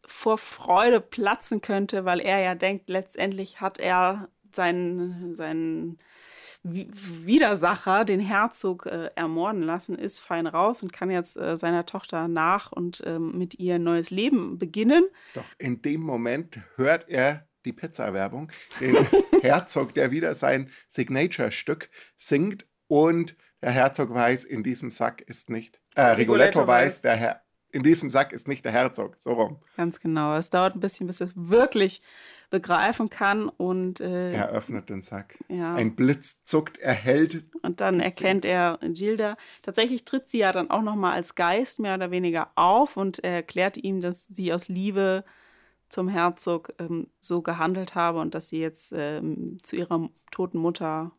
vor 0.06 0.38
Freude 0.38 1.01
platzen 1.01 1.60
könnte, 1.60 2.06
weil 2.06 2.21
er 2.21 2.39
ja 2.39 2.56
denkt, 2.56 2.89
letztendlich 2.89 3.60
hat 3.60 3.80
er 3.80 4.30
seinen, 4.54 5.36
seinen 5.36 5.99
Widersacher, 6.65 8.06
den 8.06 8.19
Herzog, 8.19 8.88
äh, 8.88 9.12
ermorden 9.15 9.62
lassen, 9.62 9.97
ist 9.97 10.19
fein 10.19 10.47
raus 10.47 10.82
und 10.82 10.91
kann 10.91 11.12
jetzt 11.12 11.38
äh, 11.38 11.58
seiner 11.58 11.86
Tochter 11.86 12.28
nach 12.28 12.71
und 12.71 13.04
ähm, 13.06 13.38
mit 13.38 13.60
ihr 13.60 13.75
ein 13.75 13.84
neues 13.84 14.10
Leben 14.10 14.58
beginnen. 14.58 15.06
Doch 15.36 15.45
in 15.60 15.82
dem 15.82 16.01
Moment 16.01 16.60
hört 16.75 17.08
er 17.08 17.47
die 17.65 17.73
Pizza-Werbung, 17.73 18.51
den 18.80 18.95
Herzog, 19.41 19.93
der 19.93 20.12
wieder 20.12 20.34
sein 20.36 20.69
Signature-Stück 20.88 21.89
singt 22.15 22.65
und 22.88 23.36
der 23.62 23.71
Herzog 23.71 24.13
weiß, 24.13 24.45
in 24.45 24.63
diesem 24.63 24.91
Sack 24.91 25.21
ist 25.21 25.49
nicht, 25.49 25.82
äh, 25.95 26.01
Rigoletto, 26.01 26.60
Rigoletto 26.60 26.67
weiß, 26.67 26.93
weiß. 26.93 27.01
der 27.01 27.15
Herr, 27.15 27.44
in 27.76 27.84
diesem 27.84 28.10
Sack 28.10 28.32
ist 28.32 28.48
nicht 28.48 28.64
der 28.64 28.72
Herzog, 28.72 29.18
so 29.18 29.34
rum. 29.34 29.58
Ganz 29.76 30.00
genau. 30.00 30.38
Es 30.38 30.50
dauert 30.50 30.76
ein 30.76 30.80
bisschen, 30.80 31.08
bis 31.08 31.20
er 31.20 31.26
es 31.26 31.34
wirklich 31.36 32.02
begreifen 32.50 33.10
kann 33.10 33.50
und 33.50 34.00
äh, 34.00 34.32
Er 34.32 34.48
öffnet 34.50 34.90
den 34.90 35.02
Sack. 35.02 35.38
Ja. 35.50 35.76
Ein 35.76 35.94
Blitz 35.94 36.42
zuckt, 36.46 36.78
er 36.78 36.94
hält 36.94 37.44
Und 37.64 37.82
dann 37.82 38.00
erkennt 38.00 38.46
er 38.46 38.80
Gilda. 38.82 39.36
Tatsächlich 39.62 40.06
tritt 40.06 40.30
sie 40.30 40.38
ja 40.38 40.54
dann 40.54 40.72
auch 40.72 40.84
noch 40.84 40.96
mal 40.96 41.12
als 41.12 41.36
Geist 41.36 41.80
mehr 41.80 41.96
oder 41.96 42.12
weniger 42.12 42.50
auf 42.56 42.96
und 42.96 43.22
er 43.26 43.34
erklärt 43.34 43.76
ihm, 43.76 44.00
dass 44.00 44.26
sie 44.26 44.54
aus 44.54 44.70
Liebe 44.70 45.26
zum 45.90 46.08
Herzog 46.08 46.74
ähm, 46.80 47.08
so 47.20 47.42
gehandelt 47.42 47.94
habe 47.94 48.20
und 48.20 48.36
dass 48.36 48.48
sie 48.48 48.60
jetzt 48.60 48.94
ähm, 48.96 49.58
zu 49.62 49.76
ihrer 49.76 50.10
toten 50.32 50.60
Mutter 50.60 51.12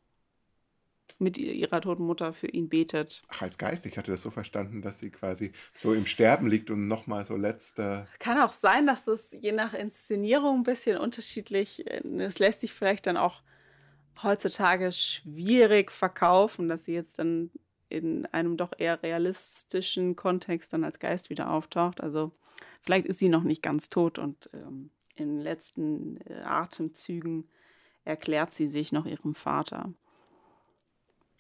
mit 1.19 1.38
ihr- 1.38 1.53
ihrer 1.53 1.81
toten 1.81 2.05
Mutter 2.05 2.33
für 2.33 2.49
ihn 2.49 2.69
betet. 2.69 3.23
Ach, 3.29 3.42
als 3.42 3.59
Geist, 3.59 3.87
ich 3.87 3.97
hatte 3.97 4.11
das 4.11 4.23
so 4.23 4.31
verstanden, 4.31 4.83
dass 4.83 4.99
sie 4.99 5.11
quasi 5.11 5.53
so 5.75 5.95
im 5.95 6.07
Sterben 6.07 6.47
liegt 6.47 6.71
und 6.71 6.88
nochmal 6.88 7.25
so 7.25 7.37
letzte. 7.37 8.07
Kann 8.19 8.38
auch 8.38 8.53
sein, 8.53 8.87
dass 8.87 9.05
das 9.05 9.31
je 9.33 9.53
nach 9.53 9.73
Inszenierung 9.73 10.59
ein 10.61 10.62
bisschen 10.64 10.99
unterschiedlich, 10.99 11.87
äh, 11.87 12.07
es 12.19 12.38
lässt 12.38 12.61
sich 12.61 12.73
vielleicht 12.73 13.07
dann 13.07 13.16
auch 13.16 13.42
heutzutage 14.23 14.92
schwierig 14.92 15.92
verkaufen, 15.92 16.69
dass 16.69 16.85
sie 16.85 16.95
jetzt 16.95 17.19
dann 17.19 17.51
in 17.88 18.27
einem 18.27 18.57
doch 18.57 18.73
eher 18.77 19.03
realistischen 19.03 20.16
Kontext 20.16 20.73
dann 20.73 20.85
als 20.85 20.99
Geist 20.99 21.31
wieder 21.31 21.51
auftaucht. 21.51 22.01
Also 22.01 22.33
vielleicht 22.83 23.07
ist 23.07 23.19
sie 23.21 23.29
noch 23.29 23.42
nicht 23.45 23.62
ganz 23.62 23.88
tot 23.88 24.19
und 24.19 24.51
ähm, 24.53 24.90
in 25.14 25.29
den 25.37 25.40
letzten 25.40 26.19
äh, 26.23 26.42
Atemzügen 26.42 27.49
erklärt 28.05 28.55
sie 28.55 28.66
sich 28.66 28.92
noch 28.92 29.07
ihrem 29.07 29.35
Vater. 29.35 29.92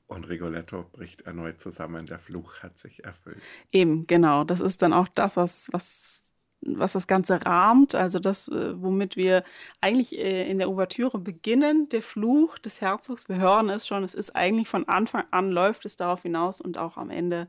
Und 0.08 0.28
Rigoletto 0.28 0.84
bricht 0.92 1.22
erneut 1.22 1.60
zusammen. 1.60 2.06
Der 2.06 2.18
Fluch 2.18 2.62
hat 2.62 2.78
sich 2.78 3.04
erfüllt. 3.04 3.42
Eben, 3.72 4.06
genau. 4.06 4.44
Das 4.44 4.60
ist 4.60 4.82
dann 4.82 4.92
auch 4.92 5.08
das, 5.08 5.36
was, 5.36 5.68
was, 5.72 6.22
was 6.60 6.92
das 6.92 7.08
Ganze 7.08 7.44
rahmt. 7.44 7.96
Also 7.96 8.20
das, 8.20 8.46
äh, 8.48 8.80
womit 8.80 9.16
wir 9.16 9.42
eigentlich 9.80 10.16
äh, 10.16 10.48
in 10.48 10.58
der 10.58 10.68
Ouvertüre 10.70 11.18
beginnen, 11.18 11.88
der 11.88 12.02
Fluch 12.02 12.58
des 12.58 12.80
Herzogs. 12.80 13.28
Wir 13.28 13.38
hören 13.38 13.68
es 13.68 13.86
schon. 13.86 14.04
Es 14.04 14.14
ist 14.14 14.36
eigentlich 14.36 14.68
von 14.68 14.86
Anfang 14.88 15.24
an 15.32 15.50
läuft 15.50 15.84
es 15.84 15.96
darauf 15.96 16.22
hinaus 16.22 16.60
und 16.60 16.78
auch 16.78 16.96
am 16.96 17.10
Ende 17.10 17.48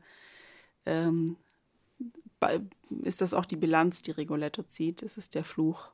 ähm, 0.84 1.36
ist 3.02 3.20
das 3.20 3.34
auch 3.34 3.44
die 3.44 3.56
Bilanz, 3.56 4.02
die 4.02 4.12
Rigoletto 4.12 4.62
zieht. 4.64 5.02
Es 5.02 5.16
ist 5.16 5.34
der 5.34 5.44
Fluch. 5.44 5.90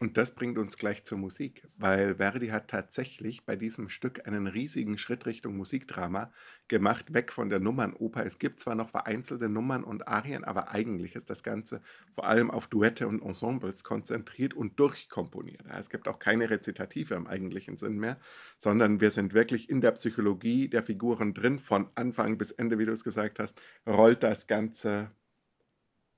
Und 0.00 0.16
das 0.16 0.34
bringt 0.34 0.58
uns 0.58 0.76
gleich 0.76 1.04
zur 1.04 1.18
Musik, 1.18 1.66
weil 1.76 2.16
Verdi 2.16 2.48
hat 2.48 2.68
tatsächlich 2.68 3.44
bei 3.46 3.56
diesem 3.56 3.88
Stück 3.88 4.26
einen 4.26 4.46
riesigen 4.46 4.98
Schritt 4.98 5.24
Richtung 5.24 5.56
Musikdrama 5.56 6.32
gemacht, 6.68 7.14
weg 7.14 7.32
von 7.32 7.48
der 7.48 7.60
Nummernoper. 7.60 8.26
Es 8.26 8.38
gibt 8.38 8.60
zwar 8.60 8.74
noch 8.74 8.90
vereinzelte 8.90 9.48
Nummern 9.48 9.84
und 9.84 10.08
Arien, 10.08 10.44
aber 10.44 10.70
eigentlich 10.70 11.14
ist 11.14 11.30
das 11.30 11.42
Ganze 11.42 11.80
vor 12.12 12.26
allem 12.26 12.50
auf 12.50 12.66
Duette 12.66 13.06
und 13.06 13.22
Ensembles 13.22 13.84
konzentriert 13.84 14.54
und 14.54 14.78
durchkomponiert. 14.80 15.62
Es 15.78 15.90
gibt 15.90 16.08
auch 16.08 16.18
keine 16.18 16.50
Rezitative 16.50 17.14
im 17.14 17.26
eigentlichen 17.26 17.76
Sinn 17.76 17.98
mehr, 17.98 18.18
sondern 18.58 19.00
wir 19.00 19.10
sind 19.10 19.32
wirklich 19.32 19.70
in 19.70 19.80
der 19.80 19.92
Psychologie 19.92 20.68
der 20.68 20.82
Figuren 20.82 21.34
drin. 21.34 21.58
Von 21.58 21.88
Anfang 21.94 22.36
bis 22.36 22.50
Ende, 22.50 22.78
wie 22.78 22.86
du 22.86 22.92
es 22.92 23.04
gesagt 23.04 23.38
hast, 23.38 23.60
rollt 23.86 24.22
das 24.22 24.46
Ganze 24.46 25.12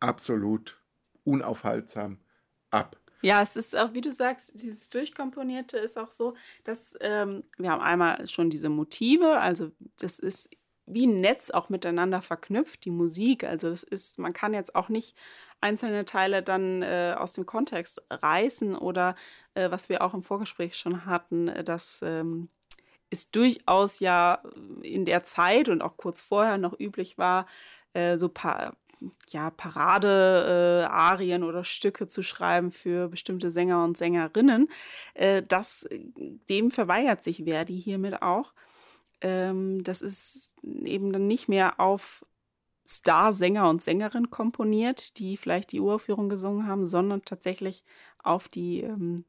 absolut 0.00 0.82
unaufhaltsam 1.24 2.18
ab. 2.70 3.05
Ja, 3.26 3.42
es 3.42 3.56
ist 3.56 3.74
auch, 3.74 3.92
wie 3.92 4.02
du 4.02 4.12
sagst, 4.12 4.52
dieses 4.54 4.88
Durchkomponierte 4.88 5.78
ist 5.78 5.98
auch 5.98 6.12
so, 6.12 6.34
dass 6.62 6.94
ähm, 7.00 7.42
wir 7.58 7.72
haben 7.72 7.82
einmal 7.82 8.28
schon 8.28 8.50
diese 8.50 8.68
Motive, 8.68 9.40
also 9.40 9.72
das 9.98 10.20
ist 10.20 10.48
wie 10.86 11.08
ein 11.08 11.20
Netz 11.20 11.50
auch 11.50 11.68
miteinander 11.68 12.22
verknüpft, 12.22 12.84
die 12.84 12.92
Musik. 12.92 13.42
Also 13.42 13.68
das 13.68 13.82
ist, 13.82 14.20
man 14.20 14.32
kann 14.32 14.54
jetzt 14.54 14.76
auch 14.76 14.88
nicht 14.88 15.16
einzelne 15.60 16.04
Teile 16.04 16.44
dann 16.44 16.82
äh, 16.82 17.16
aus 17.18 17.32
dem 17.32 17.46
Kontext 17.46 18.00
reißen 18.10 18.76
oder 18.76 19.16
äh, 19.54 19.72
was 19.72 19.88
wir 19.88 20.02
auch 20.02 20.14
im 20.14 20.22
Vorgespräch 20.22 20.76
schon 20.76 21.04
hatten, 21.04 21.48
äh, 21.48 21.64
dass 21.64 22.02
ähm, 22.02 22.48
es 23.10 23.32
durchaus 23.32 23.98
ja 23.98 24.40
in 24.82 25.04
der 25.04 25.24
Zeit 25.24 25.68
und 25.68 25.82
auch 25.82 25.96
kurz 25.96 26.20
vorher 26.20 26.58
noch 26.58 26.78
üblich 26.78 27.18
war, 27.18 27.46
äh, 27.92 28.18
so 28.18 28.28
pa 28.28 28.76
ja, 29.28 29.50
Parade-Arien 29.50 31.42
oder 31.42 31.64
Stücke 31.64 32.06
zu 32.08 32.22
schreiben 32.22 32.70
für 32.70 33.08
bestimmte 33.08 33.50
Sänger 33.50 33.84
und 33.84 33.96
Sängerinnen. 33.96 34.68
Äh, 35.14 35.42
das, 35.42 35.86
dem 36.48 36.70
verweigert 36.70 37.22
sich 37.22 37.44
Verdi 37.44 37.78
hiermit 37.78 38.22
auch. 38.22 38.52
Ähm, 39.20 39.82
das 39.84 40.02
ist 40.02 40.54
eben 40.62 41.12
dann 41.12 41.26
nicht 41.26 41.48
mehr 41.48 41.80
auf 41.80 42.24
Star-Sänger 42.86 43.68
und 43.68 43.82
Sängerin 43.82 44.30
komponiert, 44.30 45.18
die 45.18 45.36
vielleicht 45.36 45.72
die 45.72 45.80
Uraufführung 45.80 46.28
gesungen 46.28 46.66
haben, 46.66 46.86
sondern 46.86 47.24
tatsächlich 47.24 47.84
auf 48.22 48.48
die 48.48 48.82
ähm, 48.82 49.24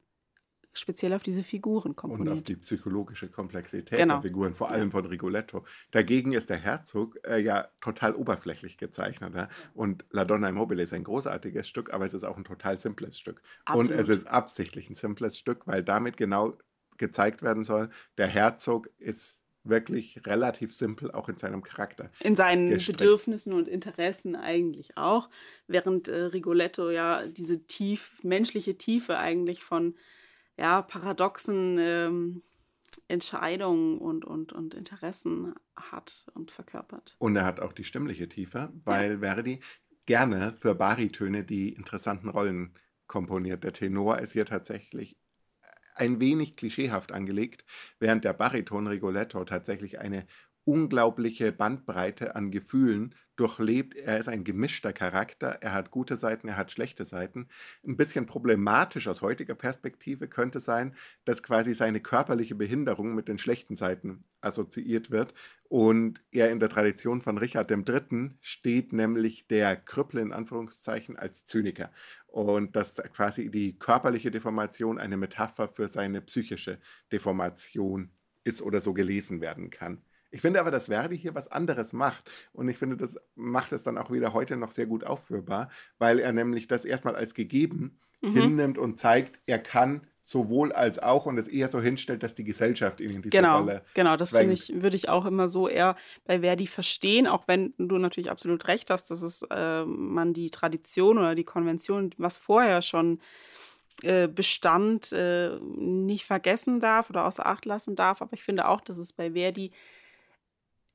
speziell 0.80 1.14
auf 1.14 1.24
diese 1.24 1.44
Figuren 1.44 1.92
Und 1.92 1.92
auf 1.92 1.96
komponiert. 1.96 2.48
die 2.48 2.56
psychologische 2.58 3.30
Komplexität 3.30 3.98
Genau. 3.98 4.16
der 4.16 4.22
Figuren, 4.24 4.56
vor 4.56 4.72
allem 4.72 4.92
von 4.92 5.06
Rigoletto. 5.06 5.66
Dagegen 5.92 6.34
ist 6.34 6.50
der 6.50 6.58
Herzog 6.58 7.18
äh, 7.28 7.40
ja 7.40 7.68
total 7.82 8.16
oberflächlich 8.16 8.78
gezeichnet. 8.78 9.34
Ja? 9.36 9.50
Und 9.74 10.06
La 10.12 10.26
Donna 10.26 10.50
Immobile 10.50 10.82
ist 10.84 10.94
ein 10.94 11.04
großartiges 11.04 11.68
Stück, 11.68 11.94
aber 11.94 12.06
es 12.06 12.14
ist 12.14 12.24
auch 12.24 12.38
ein 12.38 12.44
total 12.44 12.80
simples 12.80 13.18
Stück. 13.18 13.42
Und 13.74 13.90
es 13.92 14.00
Absolut. 14.00 14.22
ist 14.22 14.28
absichtlich 14.28 14.90
ein 14.90 14.96
simples 14.96 15.38
Stück, 15.38 15.68
weil 15.68 15.84
damit 15.84 16.18
genau 16.18 16.58
gezeigt 16.98 17.44
werden 17.44 17.64
soll, 17.64 17.90
der 18.18 18.28
Herzog 18.28 18.90
ist 18.98 19.42
wirklich 19.64 20.26
relativ 20.26 20.74
simpel, 20.74 21.12
auch 21.12 21.28
in 21.28 21.38
seinem 21.38 21.62
Charakter. 21.62 22.10
in 22.22 22.36
seinen 22.38 22.70
gestrickt. 22.70 23.00
Bedürfnissen 23.00 23.52
und 23.54 23.68
Interessen 23.68 24.36
eigentlich 24.38 24.96
auch, 24.98 25.30
während 25.68 26.08
äh, 26.08 26.16
Rigoletto 26.24 26.90
ja 26.90 27.28
diese 27.28 27.66
tief 27.68 28.24
menschliche 28.24 28.78
Tiefe 28.78 29.18
eigentlich 29.18 29.64
von 29.64 29.96
ja 30.58 30.82
paradoxen 30.82 31.78
ähm, 31.80 32.44
Entscheidungen 33.08 34.00
und, 34.00 34.26
und, 34.26 34.54
und 34.54 34.74
Interessen 34.74 35.54
hat 35.76 36.26
und 36.34 36.52
verkörpert. 36.52 37.16
Und 37.20 37.36
er 37.36 37.46
hat 37.46 37.60
auch 37.60 37.74
die 37.74 37.84
stimmliche 37.84 38.28
Tiefe, 38.28 38.72
weil 38.84 39.20
Verdi 39.20 39.60
gerne 40.06 40.54
für 40.54 40.76
Baritöne 40.76 41.44
die 41.44 41.74
interessanten 41.74 42.30
Rollen 42.30 42.74
komponiert. 43.08 43.64
Der 43.64 43.74
Tenor 43.74 44.20
ist 44.20 44.34
hier 44.34 44.46
tatsächlich 44.46 45.18
ein 45.96 46.20
wenig 46.20 46.56
klischeehaft 46.56 47.12
angelegt, 47.12 47.66
während 48.00 48.24
der 48.24 48.34
Bariton 48.34 48.88
Rigoletto 48.88 49.44
tatsächlich 49.46 50.00
eine 50.00 50.28
unglaubliche 50.68 51.54
Bandbreite 51.54 52.36
an 52.36 52.52
Gefühlen 52.52 53.16
durchlebt. 53.38 53.96
Er 53.96 54.20
ist 54.20 54.28
ein 54.28 54.44
gemischter 54.44 54.92
Charakter. 54.92 55.60
Er 55.62 55.74
hat 55.74 55.92
gute 55.92 56.18
Seiten, 56.18 56.50
er 56.50 56.58
hat 56.58 56.72
schlechte 56.72 57.06
Seiten. 57.06 57.48
Ein 57.86 57.96
bisschen 57.96 58.26
problematisch 58.26 59.08
aus 59.08 59.22
heutiger 59.22 59.56
Perspektive 59.56 60.28
könnte 60.28 60.60
sein, 60.60 60.94
dass 61.24 61.42
quasi 61.42 61.74
seine 61.74 62.02
körperliche 62.02 62.56
Behinderung 62.56 63.16
mit 63.16 63.30
den 63.30 63.38
schlechten 63.38 63.78
Seiten 63.78 64.26
assoziiert 64.42 65.10
wird. 65.10 65.34
Und 65.70 66.22
er 66.32 66.52
in 66.52 66.60
der 66.60 66.70
Tradition 66.70 67.22
von 67.22 67.38
Richard 67.38 67.72
III. 67.72 68.32
steht 68.42 68.92
nämlich 68.92 69.48
der 69.48 69.78
Krüppel 69.78 70.20
in 70.20 70.34
Anführungszeichen 70.34 71.16
als 71.16 71.46
Zyniker. 71.46 71.92
Und 72.28 72.76
dass 72.76 72.96
quasi 73.14 73.50
die 73.50 73.80
körperliche 73.80 74.32
Deformation 74.32 75.00
eine 75.00 75.16
Metapher 75.16 75.70
für 75.70 75.88
seine 75.88 76.20
psychische 76.22 76.80
Deformation 77.12 78.12
ist 78.44 78.62
oder 78.62 78.82
so 78.82 78.94
gelesen 78.94 79.40
werden 79.40 79.70
kann. 79.70 80.02
Ich 80.30 80.42
finde 80.42 80.60
aber, 80.60 80.72
dass 80.72 80.88
Verdi 80.88 81.18
hier 81.18 81.36
was 81.36 81.50
anderes 81.50 81.94
macht. 81.94 82.30
Und 82.54 82.68
ich 82.68 82.78
finde, 82.78 82.98
das 82.98 83.18
macht 83.36 83.72
es 83.72 83.84
dann 83.84 83.98
auch 83.98 84.12
wieder 84.12 84.34
heute 84.34 84.58
noch 84.58 84.72
sehr 84.72 84.86
gut 84.86 85.04
aufführbar, 85.04 85.70
weil 85.98 86.20
er 86.20 86.34
nämlich 86.34 86.68
das 86.68 86.86
erstmal 86.86 87.16
als 87.16 87.34
gegeben 87.34 88.00
mhm. 88.22 88.34
hinnimmt 88.34 88.78
und 88.78 89.00
zeigt, 89.00 89.40
er 89.46 89.60
kann 89.60 90.02
sowohl 90.22 90.74
als 90.74 91.00
auch 91.00 91.26
und 91.26 91.38
es 91.38 91.48
eher 91.48 91.70
so 91.70 91.80
hinstellt, 91.80 92.22
dass 92.22 92.36
die 92.36 92.44
Gesellschaft 92.44 93.00
ihn 93.00 93.12
in 93.12 93.22
diese 93.22 93.30
genau, 93.30 93.60
Rolle 93.60 93.82
Genau, 93.94 94.18
das 94.18 94.32
finde 94.32 94.54
ich, 94.54 94.74
würde 94.82 94.98
ich 94.98 95.08
auch 95.08 95.26
immer 95.26 95.48
so 95.48 95.70
eher 95.70 95.96
bei 96.26 96.42
Verdi 96.42 96.68
verstehen, 96.68 97.28
auch 97.28 97.48
wenn 97.48 97.74
du 97.78 97.98
natürlich 97.98 98.30
absolut 98.30 98.68
recht 98.68 98.90
hast, 98.90 99.10
dass 99.10 99.22
es 99.22 99.44
äh, 99.50 99.86
man 99.86 100.34
die 100.34 100.50
Tradition 100.50 101.18
oder 101.18 101.34
die 101.34 101.46
Konvention, 101.46 102.14
was 102.18 102.38
vorher 102.38 102.82
schon 102.82 103.22
äh, 104.04 104.28
bestand, 104.28 105.14
äh, 105.14 105.58
nicht 105.62 106.26
vergessen 106.26 106.82
darf 106.82 107.10
oder 107.10 107.26
außer 107.26 107.46
Acht 107.46 107.64
lassen 107.64 107.96
darf. 107.96 108.22
Aber 108.22 108.34
ich 108.34 108.44
finde 108.44 108.68
auch, 108.68 108.82
dass 108.82 108.98
es 108.98 109.14
bei 109.14 109.32
Verdi 109.32 109.72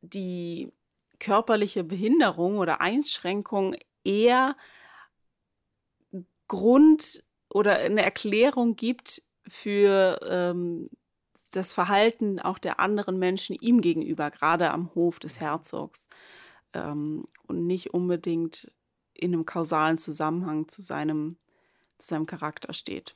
die 0.02 0.72
körperliche 1.18 1.84
Behinderung 1.84 2.58
oder 2.58 2.80
Einschränkung 2.80 3.76
eher 4.04 4.56
Grund 6.48 7.24
oder 7.48 7.76
eine 7.76 8.02
Erklärung 8.02 8.76
gibt 8.76 9.22
für 9.46 10.18
ähm, 10.28 10.90
das 11.52 11.72
Verhalten 11.72 12.40
auch 12.40 12.58
der 12.58 12.80
anderen 12.80 13.18
Menschen 13.18 13.56
ihm 13.60 13.80
gegenüber, 13.80 14.30
gerade 14.30 14.70
am 14.70 14.94
Hof 14.94 15.18
des 15.18 15.40
Herzogs 15.40 16.08
ähm, 16.72 17.24
und 17.46 17.66
nicht 17.66 17.94
unbedingt 17.94 18.70
in 19.14 19.32
einem 19.32 19.46
kausalen 19.46 19.98
Zusammenhang 19.98 20.68
zu 20.68 20.82
seinem, 20.82 21.36
zu 21.98 22.08
seinem 22.08 22.26
Charakter 22.26 22.72
steht 22.72 23.14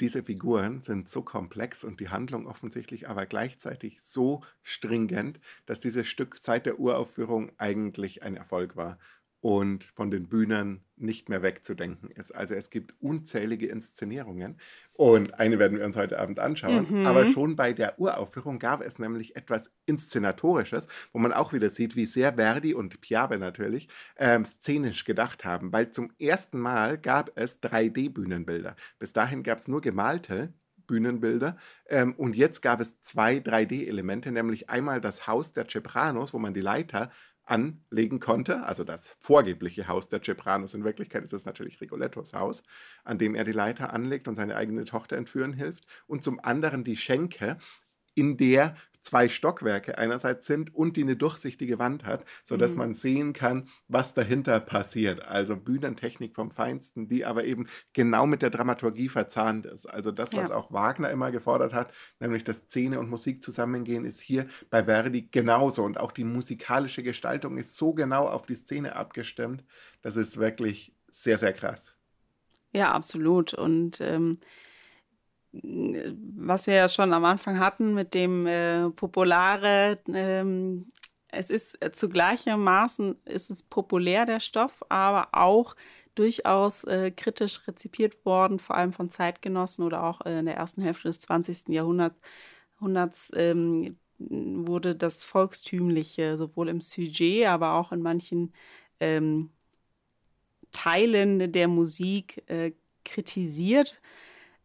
diese 0.00 0.22
Figuren 0.22 0.82
sind 0.82 1.08
so 1.08 1.22
komplex 1.22 1.84
und 1.84 2.00
die 2.00 2.08
Handlung 2.08 2.46
offensichtlich 2.46 3.08
aber 3.08 3.26
gleichzeitig 3.26 4.00
so 4.00 4.42
stringent, 4.62 5.40
dass 5.66 5.80
dieses 5.80 6.06
Stück 6.06 6.38
seit 6.40 6.66
der 6.66 6.78
Uraufführung 6.78 7.50
eigentlich 7.58 8.22
ein 8.22 8.36
Erfolg 8.36 8.76
war 8.76 8.98
und 9.40 9.84
von 9.84 10.10
den 10.10 10.28
Bühnen 10.28 10.82
nicht 10.96 11.28
mehr 11.28 11.42
wegzudenken 11.42 12.10
ist. 12.10 12.34
Also 12.34 12.54
es 12.54 12.70
gibt 12.70 12.94
unzählige 13.00 13.68
Inszenierungen 13.68 14.58
und 14.92 15.38
eine 15.38 15.58
werden 15.60 15.78
wir 15.78 15.84
uns 15.84 15.96
heute 15.96 16.18
Abend 16.18 16.40
anschauen. 16.40 16.86
Mhm. 16.90 17.06
Aber 17.06 17.24
schon 17.26 17.54
bei 17.54 17.72
der 17.72 18.00
Uraufführung 18.00 18.58
gab 18.58 18.82
es 18.82 18.98
nämlich 18.98 19.36
etwas 19.36 19.70
Inszenatorisches, 19.86 20.88
wo 21.12 21.20
man 21.20 21.32
auch 21.32 21.52
wieder 21.52 21.70
sieht, 21.70 21.94
wie 21.94 22.06
sehr 22.06 22.34
Verdi 22.34 22.74
und 22.74 23.00
Piave 23.00 23.38
natürlich 23.38 23.88
ähm, 24.16 24.44
szenisch 24.44 25.04
gedacht 25.04 25.44
haben, 25.44 25.72
weil 25.72 25.90
zum 25.90 26.12
ersten 26.18 26.58
Mal 26.58 26.98
gab 26.98 27.30
es 27.36 27.62
3D-Bühnenbilder. 27.62 28.74
Bis 28.98 29.12
dahin 29.12 29.44
gab 29.44 29.58
es 29.58 29.68
nur 29.68 29.80
gemalte 29.80 30.52
Bühnenbilder. 30.88 31.56
Ähm, 31.86 32.14
und 32.14 32.34
jetzt 32.34 32.62
gab 32.62 32.80
es 32.80 33.00
zwei 33.02 33.36
3D-Elemente, 33.36 34.32
nämlich 34.32 34.68
einmal 34.68 35.00
das 35.00 35.28
Haus 35.28 35.52
der 35.52 35.68
Cepranos, 35.68 36.34
wo 36.34 36.40
man 36.40 36.54
die 36.54 36.60
Leiter 36.60 37.10
anlegen 37.50 38.20
konnte, 38.20 38.64
also 38.64 38.84
das 38.84 39.16
vorgebliche 39.20 39.88
Haus 39.88 40.08
der 40.08 40.22
Cepranos. 40.22 40.74
In 40.74 40.84
Wirklichkeit 40.84 41.24
ist 41.24 41.32
es 41.32 41.44
natürlich 41.44 41.80
Rigolettos 41.80 42.34
Haus, 42.34 42.62
an 43.04 43.18
dem 43.18 43.34
er 43.34 43.44
die 43.44 43.52
Leiter 43.52 43.92
anlegt 43.92 44.28
und 44.28 44.36
seine 44.36 44.56
eigene 44.56 44.84
Tochter 44.84 45.16
entführen 45.16 45.52
hilft. 45.52 45.86
Und 46.06 46.22
zum 46.22 46.40
anderen 46.40 46.84
die 46.84 46.96
Schenke, 46.96 47.58
in 48.14 48.36
der 48.36 48.76
zwei 49.00 49.28
Stockwerke 49.28 49.98
einerseits 49.98 50.46
sind 50.46 50.74
und 50.74 50.96
die 50.96 51.02
eine 51.02 51.16
durchsichtige 51.16 51.78
Wand 51.78 52.04
hat, 52.04 52.24
sodass 52.44 52.72
mhm. 52.72 52.78
man 52.78 52.94
sehen 52.94 53.32
kann, 53.32 53.68
was 53.88 54.14
dahinter 54.14 54.60
passiert. 54.60 55.26
Also 55.26 55.56
Bühnentechnik 55.56 56.34
vom 56.34 56.50
Feinsten, 56.50 57.08
die 57.08 57.24
aber 57.24 57.44
eben 57.44 57.66
genau 57.92 58.26
mit 58.26 58.42
der 58.42 58.50
Dramaturgie 58.50 59.08
verzahnt 59.08 59.66
ist. 59.66 59.86
Also 59.86 60.10
das, 60.10 60.34
was 60.34 60.50
ja. 60.50 60.54
auch 60.54 60.72
Wagner 60.72 61.10
immer 61.10 61.30
gefordert 61.30 61.74
hat, 61.74 61.92
nämlich 62.20 62.44
dass 62.44 62.58
Szene 62.58 62.98
und 62.98 63.08
Musik 63.08 63.42
zusammengehen, 63.42 64.04
ist 64.04 64.20
hier 64.20 64.46
bei 64.70 64.84
Verdi 64.84 65.28
genauso. 65.30 65.84
Und 65.84 65.98
auch 65.98 66.12
die 66.12 66.24
musikalische 66.24 67.02
Gestaltung 67.02 67.56
ist 67.56 67.76
so 67.76 67.92
genau 67.92 68.26
auf 68.26 68.46
die 68.46 68.54
Szene 68.54 68.96
abgestimmt. 68.96 69.64
Das 70.02 70.16
ist 70.16 70.36
wirklich 70.36 70.94
sehr, 71.10 71.38
sehr 71.38 71.52
krass. 71.52 71.96
Ja, 72.72 72.92
absolut. 72.92 73.54
Und 73.54 74.00
ähm, 74.00 74.38
was 75.52 76.66
wir 76.66 76.74
ja 76.74 76.88
schon 76.88 77.12
am 77.12 77.24
Anfang 77.24 77.58
hatten 77.58 77.94
mit 77.94 78.14
dem 78.14 78.46
äh, 78.46 78.90
Populare, 78.90 79.98
ähm, 80.12 80.90
es 81.30 81.50
ist 81.50 81.82
äh, 81.84 81.92
zu 81.92 82.08
gleichem 82.08 82.68
ist 83.24 83.50
es 83.50 83.62
populär, 83.62 84.26
der 84.26 84.40
Stoff, 84.40 84.82
aber 84.88 85.28
auch 85.32 85.76
durchaus 86.14 86.84
äh, 86.84 87.10
kritisch 87.10 87.66
rezipiert 87.68 88.24
worden, 88.24 88.58
vor 88.58 88.76
allem 88.76 88.92
von 88.92 89.10
Zeitgenossen 89.10 89.84
oder 89.84 90.04
auch 90.04 90.20
äh, 90.24 90.40
in 90.40 90.46
der 90.46 90.56
ersten 90.56 90.82
Hälfte 90.82 91.08
des 91.08 91.20
20. 91.20 91.68
Jahrhunderts, 91.68 92.18
Jahrhunderts 92.74 93.30
ähm, 93.36 93.98
wurde 94.18 94.96
das 94.96 95.22
Volkstümliche 95.22 96.36
sowohl 96.36 96.68
im 96.68 96.80
Sujet, 96.80 97.46
aber 97.46 97.74
auch 97.74 97.92
in 97.92 98.02
manchen 98.02 98.52
ähm, 99.00 99.50
Teilen 100.72 101.52
der 101.52 101.68
Musik 101.68 102.42
äh, 102.48 102.72
kritisiert. 103.04 104.00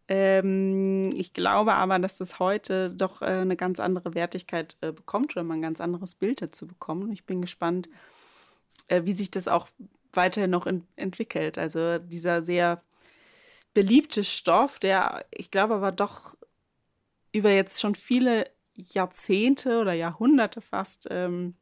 Ähm, 0.08 1.12
ich 1.16 1.34
glaube 1.34 1.74
aber, 1.76 1.98
dass 2.00 2.18
das 2.18 2.39
heute 2.39 2.94
doch 2.94 3.22
äh, 3.22 3.26
eine 3.26 3.56
ganz 3.56 3.80
andere 3.80 4.16
Wertigkeit 4.16 4.78
äh, 4.82 4.92
bekommt 4.92 5.36
oder 5.36 5.44
man 5.44 5.60
ein 5.60 5.62
ganz 5.62 5.80
anderes 5.80 6.16
Bild 6.16 6.42
dazu 6.42 6.68
bekommt. 6.68 7.12
Ich 7.13 7.26
bin 7.26 7.42
gespannt, 7.42 7.89
äh, 8.89 9.04
wie 9.06 9.13
sich 9.13 9.32
das 9.32 9.48
auch 9.48 9.70
weiterhin 10.12 10.52
noch 10.52 10.68
in, 10.68 10.86
entwickelt. 10.98 11.58
Also 11.58 12.00
dieser 12.00 12.44
sehr 12.44 12.82
beliebte 13.74 14.24
Stoff, 14.24 14.80
der 14.80 15.26
ich 15.32 15.52
glaube 15.52 15.76
aber 15.76 15.92
doch 15.92 16.36
über 17.32 17.50
jetzt 17.52 17.82
schon 17.82 17.96
viele 17.96 18.46
Jahrzehnte 18.76 19.80
oder 19.80 19.94
Jahrhunderte 19.94 20.62
fast 20.62 21.08
ähm, 21.12 21.56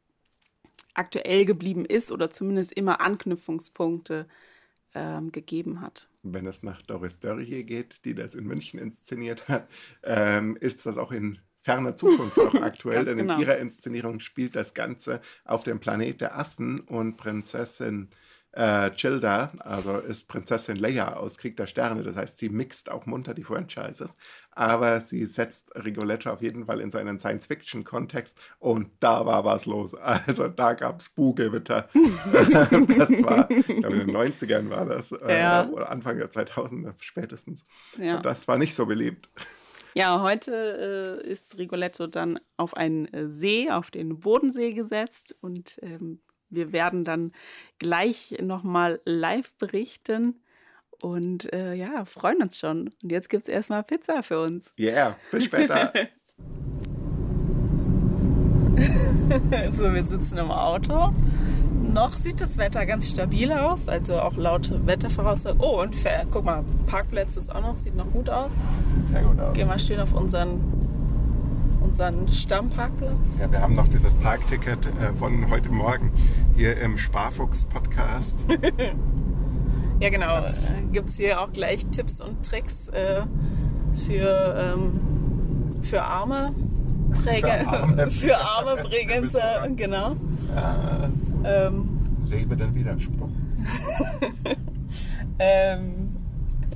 aktuell 0.94 1.44
geblieben 1.44 1.84
ist 1.84 2.12
oder 2.12 2.30
zumindest 2.30 2.72
immer 2.72 3.00
Anknüpfungspunkte 3.00 4.26
ähm, 4.94 5.32
gegeben 5.32 5.80
hat. 5.80 6.08
Wenn 6.22 6.46
es 6.46 6.62
nach 6.62 6.82
Doris 6.82 7.18
Dörrie 7.18 7.64
geht, 7.64 8.04
die 8.04 8.14
das 8.14 8.34
in 8.34 8.46
München 8.46 8.78
inszeniert 8.78 9.48
hat, 9.48 9.68
ähm, 10.02 10.56
ist 10.60 10.86
das 10.86 10.98
auch 10.98 11.12
in 11.12 11.38
ferner 11.58 11.96
Zukunft 11.96 12.38
auch 12.38 12.54
aktuell, 12.62 13.04
denn 13.04 13.18
genau. 13.18 13.34
in 13.34 13.40
ihrer 13.40 13.58
Inszenierung 13.58 14.20
spielt 14.20 14.56
das 14.56 14.74
Ganze 14.74 15.20
auf 15.44 15.64
dem 15.64 15.80
Planet 15.80 16.20
der 16.20 16.38
Affen 16.38 16.80
und 16.80 17.16
Prinzessin 17.16 18.10
äh, 18.52 18.90
Childa, 18.90 19.50
also 19.60 19.98
ist 19.98 20.28
Prinzessin 20.28 20.76
Leia 20.76 21.14
aus 21.14 21.38
Krieg 21.38 21.56
der 21.56 21.66
Sterne. 21.66 22.02
Das 22.02 22.16
heißt, 22.16 22.38
sie 22.38 22.50
mixt 22.50 22.90
auch 22.90 23.06
munter 23.06 23.34
die 23.34 23.44
Franchises, 23.44 24.16
aber 24.50 25.00
sie 25.00 25.24
setzt 25.24 25.74
Rigoletto 25.74 26.30
auf 26.30 26.42
jeden 26.42 26.66
Fall 26.66 26.80
in 26.80 26.90
seinen 26.90 27.18
Science-Fiction-Kontext 27.18 28.36
und 28.58 28.90
da 29.00 29.24
war 29.26 29.44
was 29.44 29.66
los. 29.66 29.96
Also 30.26 30.48
da 30.48 30.74
gab 30.74 31.00
es 31.00 31.08
Buhgewitter. 31.08 31.88
das 32.32 33.24
war, 33.24 33.50
ich 33.50 33.66
glaube, 33.66 33.96
in 33.96 34.06
den 34.06 34.16
90ern 34.16 34.68
war 34.68 34.84
das, 34.84 35.10
äh, 35.12 35.40
ja. 35.40 35.68
oder 35.68 35.90
Anfang 35.90 36.18
der 36.18 36.30
2000er 36.30 36.92
spätestens. 37.00 37.64
Ja. 37.98 38.20
Das 38.20 38.46
war 38.46 38.58
nicht 38.58 38.74
so 38.74 38.86
beliebt. 38.86 39.28
Ja, 39.94 40.22
heute 40.22 41.20
äh, 41.22 41.28
ist 41.28 41.58
Rigoletto 41.58 42.06
dann 42.06 42.38
auf 42.56 42.76
einen 42.76 43.06
äh, 43.12 43.28
See, 43.28 43.70
auf 43.70 43.90
den 43.90 44.20
Bodensee 44.20 44.72
gesetzt 44.72 45.36
und 45.40 45.78
ähm, 45.82 46.20
wir 46.52 46.72
werden 46.72 47.04
dann 47.04 47.32
gleich 47.78 48.36
nochmal 48.40 49.00
live 49.04 49.56
berichten. 49.56 50.42
Und 51.00 51.52
äh, 51.52 51.74
ja, 51.74 52.04
freuen 52.04 52.42
uns 52.42 52.58
schon. 52.58 52.90
Und 53.02 53.10
jetzt 53.10 53.28
gibt 53.28 53.44
es 53.44 53.48
erstmal 53.48 53.82
Pizza 53.82 54.22
für 54.22 54.40
uns. 54.40 54.72
Ja, 54.76 54.92
yeah, 54.92 55.16
bis 55.32 55.44
später. 55.44 55.92
so, 59.72 59.92
wir 59.92 60.04
sitzen 60.04 60.38
im 60.38 60.50
Auto. 60.50 61.12
Noch 61.92 62.14
sieht 62.14 62.40
das 62.40 62.56
Wetter 62.56 62.86
ganz 62.86 63.10
stabil 63.10 63.52
aus, 63.52 63.88
also 63.88 64.20
auch 64.20 64.36
laut 64.36 64.72
Wettervoraussagen. 64.86 65.60
Oh, 65.60 65.82
und 65.82 65.94
guck 66.30 66.44
mal, 66.44 66.64
Parkplätze 66.86 67.40
ist 67.40 67.54
auch 67.54 67.60
noch, 67.60 67.76
sieht 67.76 67.96
noch 67.96 68.10
gut 68.12 68.30
aus. 68.30 68.52
Das 68.78 68.94
sieht 68.94 69.08
sehr 69.08 69.22
gut 69.22 69.38
aus. 69.40 69.54
Gehen 69.54 69.68
wir 69.68 69.78
schön 69.78 70.00
auf 70.00 70.14
unseren 70.14 70.60
unseren 71.92 72.26
Stammparkplatz. 72.26 73.18
Ja, 73.38 73.52
wir 73.52 73.60
haben 73.60 73.74
noch 73.74 73.86
dieses 73.86 74.14
Parkticket 74.14 74.86
äh, 74.86 75.12
von 75.18 75.50
heute 75.50 75.68
Morgen 75.68 76.10
hier 76.56 76.80
im 76.80 76.96
Sparfuchs-Podcast. 76.96 78.46
Ja, 80.00 80.08
genau. 80.10 80.38
Äh, 80.46 80.50
Gibt 80.90 81.10
es 81.10 81.16
hier 81.16 81.40
auch 81.40 81.50
gleich 81.50 81.86
Tipps 81.92 82.20
und 82.20 82.44
Tricks 82.44 82.88
äh, 82.88 83.20
für, 84.04 84.74
ähm, 84.74 85.00
für 85.82 86.02
arme 86.02 86.52
Präge, 87.22 87.46
Für 87.46 87.68
arme- 87.68 88.10
für 88.10 88.36
arme 88.36 88.82
Bregenzer, 88.82 89.68
genau. 89.76 90.16
Ja, 90.56 91.08
Ähm, 91.44 91.88
lebe 92.28 92.56
den 92.56 92.74
Widerspruch. 92.74 93.28
ähm, 95.38 96.11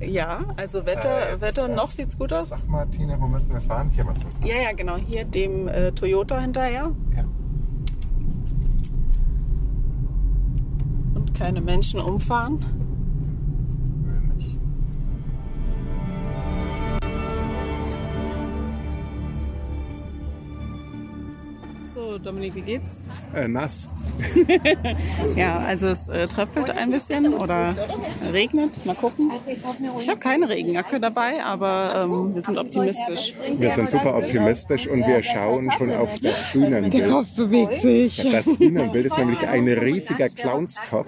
ja, 0.05 0.45
also 0.55 0.85
Wetter, 0.85 1.31
Äh, 1.33 1.41
Wetter 1.41 1.69
äh, 1.69 1.75
noch 1.75 1.91
sieht's 1.91 2.17
gut 2.17 2.31
aus. 2.33 2.49
Sag 2.49 2.67
mal, 2.67 2.85
Tina, 2.87 3.19
wo 3.19 3.27
müssen 3.27 3.51
wir 3.51 3.61
fahren? 3.61 3.89
Hier 3.91 4.05
was. 4.05 4.19
Ja, 4.43 4.55
ja, 4.55 4.71
genau. 4.71 4.95
Hier 4.97 5.25
dem 5.25 5.67
äh, 5.67 5.91
Toyota 5.91 6.39
hinterher. 6.39 6.91
Ja. 7.15 7.25
Und 11.15 11.33
keine 11.33 11.61
Menschen 11.61 11.99
umfahren. 11.99 12.65
Dominik, 22.25 22.55
wie 22.55 22.61
geht's? 22.61 22.85
Äh, 23.35 23.47
nass. 23.47 23.87
Ja, 25.35 25.59
also 25.59 25.87
es 25.87 26.07
äh, 26.07 26.27
tröpfelt 26.27 26.71
ein 26.71 26.89
bisschen 26.91 27.33
oder 27.33 27.75
regnet. 28.31 28.85
Mal 28.85 28.95
gucken. 28.95 29.31
Ich 29.99 30.09
habe 30.09 30.19
keine 30.19 30.49
Regenjacke 30.49 30.99
dabei, 30.99 31.43
aber 31.43 32.07
ähm, 32.09 32.33
wir 32.33 32.41
sind 32.41 32.57
optimistisch. 32.57 33.35
Wir 33.57 33.71
sind 33.71 33.91
super 33.91 34.17
optimistisch 34.17 34.87
und 34.87 35.05
wir 35.05 35.21
schauen 35.23 35.71
schon 35.71 35.91
auf 35.91 36.19
das 36.21 36.51
Bühnenbild. 36.53 37.09
Kopf 37.09 37.35
bewegt 37.35 37.81
sich. 37.81 38.17
Das 38.31 38.45
Bühnenbild 38.57 39.05
ist 39.05 39.17
nämlich 39.17 39.47
ein 39.47 39.67
riesiger 39.67 40.29
Clownskopf 40.29 41.07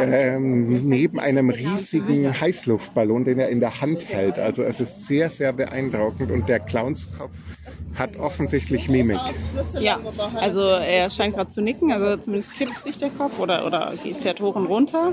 ähm, 0.00 0.88
neben 0.88 1.20
einem 1.20 1.50
riesigen 1.50 2.40
Heißluftballon, 2.40 3.24
den 3.24 3.38
er 3.38 3.48
in 3.48 3.60
der 3.60 3.80
Hand 3.80 4.08
hält. 4.08 4.38
Also 4.38 4.62
es 4.62 4.80
ist 4.80 5.06
sehr, 5.06 5.30
sehr 5.30 5.52
beeindruckend 5.52 6.30
und 6.30 6.48
der 6.48 6.60
Clownskopf 6.60 7.30
hat 7.96 8.16
offensichtlich 8.16 8.88
Mimik. 8.88 9.18
Ja, 9.80 9.98
also 10.40 10.60
er 10.60 11.10
scheint 11.10 11.34
gerade 11.34 11.50
zu 11.50 11.60
nicken, 11.60 11.92
also 11.92 12.16
zumindest 12.16 12.52
kippt 12.54 12.76
sich 12.82 12.98
der 12.98 13.10
Kopf 13.10 13.38
oder, 13.38 13.66
oder 13.66 13.92
fährt 14.20 14.40
hoch 14.40 14.54
und 14.56 14.66
runter. 14.66 15.12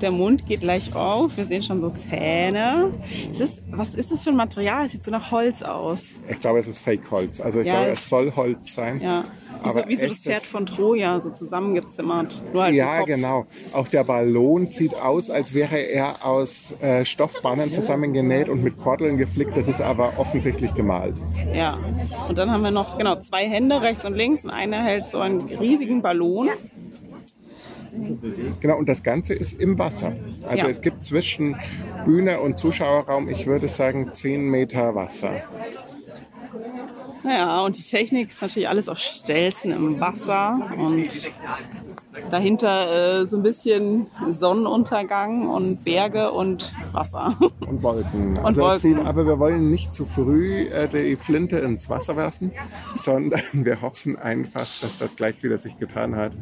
Der 0.00 0.10
Mund 0.10 0.46
geht 0.46 0.62
leicht 0.62 0.94
auf, 0.94 1.36
wir 1.36 1.44
sehen 1.44 1.62
schon 1.62 1.80
so 1.80 1.90
Zähne. 1.90 2.92
Ist, 3.38 3.62
was 3.70 3.94
ist 3.94 4.10
das 4.10 4.22
für 4.22 4.30
ein 4.30 4.36
Material? 4.36 4.86
Es 4.86 4.92
sieht 4.92 5.04
so 5.04 5.10
nach 5.10 5.30
Holz 5.30 5.62
aus. 5.62 6.02
Ich 6.28 6.38
glaube, 6.38 6.60
es 6.60 6.66
ist 6.68 6.80
Fake-Holz. 6.80 7.40
Also 7.40 7.60
ich 7.60 7.66
Ja. 7.66 7.74
glaube, 7.74 7.90
es 7.92 8.08
soll 8.08 8.32
Holz 8.36 8.74
sein. 8.74 9.00
Ja, 9.00 9.24
wie 9.62 9.70
so, 9.70 9.78
Aber 9.78 9.88
wie 9.88 9.96
so 9.96 10.06
das 10.06 10.22
Pferd 10.22 10.42
von 10.42 10.66
Troja, 10.66 11.20
so 11.20 11.30
zusammengezimmert. 11.30 12.42
Nur 12.52 12.62
halt 12.64 12.74
Ja, 12.74 13.02
genau. 13.04 13.46
Auch 13.72 13.88
der 13.88 14.04
Ballon 14.04 14.66
sieht 14.68 14.94
aus, 14.94 15.30
als 15.30 15.54
wäre 15.54 15.78
er 15.78 16.24
aus 16.24 16.72
äh, 16.80 17.04
Stoffbahnen 17.04 17.72
zusammengenäht 17.72 18.48
und 18.48 18.62
mit 18.62 18.78
Kordeln 18.78 19.16
geflickt. 19.16 19.56
Das 19.56 19.68
ist 19.68 19.80
aber 19.80 20.12
offensichtlich 20.18 20.74
gemalt. 20.74 21.14
Ja, 21.54 21.78
und 22.28 22.38
dann 22.38 22.50
haben 22.50 22.62
wir 22.62 22.70
noch 22.70 22.96
genau 22.98 23.16
zwei 23.16 23.48
Hände 23.48 23.80
rechts 23.82 24.04
und 24.04 24.14
links 24.14 24.44
und 24.44 24.50
einer 24.50 24.82
hält 24.82 25.10
so 25.10 25.18
einen 25.18 25.40
riesigen 25.40 26.02
Ballon. 26.02 26.50
Genau, 28.60 28.76
und 28.78 28.88
das 28.88 29.02
Ganze 29.02 29.34
ist 29.34 29.52
im 29.60 29.78
Wasser. 29.78 30.12
Also 30.46 30.66
Ja. 30.66 30.70
es 30.70 30.80
gibt 30.80 31.04
zwischen 31.04 31.56
Bühne 32.04 32.40
und 32.40 32.58
Zuschauerraum, 32.58 33.28
ich 33.28 33.46
würde 33.46 33.68
sagen, 33.68 34.10
10 34.12 34.48
Meter 34.48 34.94
Wasser. 34.94 35.42
Naja, 37.22 37.60
und 37.60 37.76
die 37.76 37.82
Technik 37.82 38.30
ist 38.30 38.40
natürlich 38.40 38.68
alles 38.68 38.88
auf 38.88 38.98
Stelzen 38.98 39.72
im 39.72 40.00
Wasser 40.00 40.70
und 40.76 41.08
dahinter 42.30 43.22
äh, 43.22 43.26
so 43.26 43.36
ein 43.36 43.42
bisschen 43.42 44.06
Sonnenuntergang 44.30 45.48
und 45.48 45.84
Berge 45.84 46.30
und 46.30 46.72
Wasser. 46.92 47.36
Und 47.60 47.82
Wolken. 47.82 48.38
Und 48.38 48.44
also 48.44 48.62
Wolken. 48.62 48.96
Sieht, 48.96 49.06
aber 49.06 49.26
wir 49.26 49.38
wollen 49.38 49.70
nicht 49.70 49.94
zu 49.94 50.06
früh 50.06 50.66
äh, 50.66 50.88
die 50.88 51.16
Flinte 51.16 51.58
ins 51.58 51.88
Wasser 51.88 52.16
werfen, 52.16 52.52
sondern 52.98 53.42
wir 53.52 53.80
hoffen 53.80 54.16
einfach, 54.16 54.66
dass 54.80 54.98
das 54.98 55.16
gleich 55.16 55.42
wieder 55.42 55.58
sich 55.58 55.78
getan 55.78 56.16
hat 56.16 56.32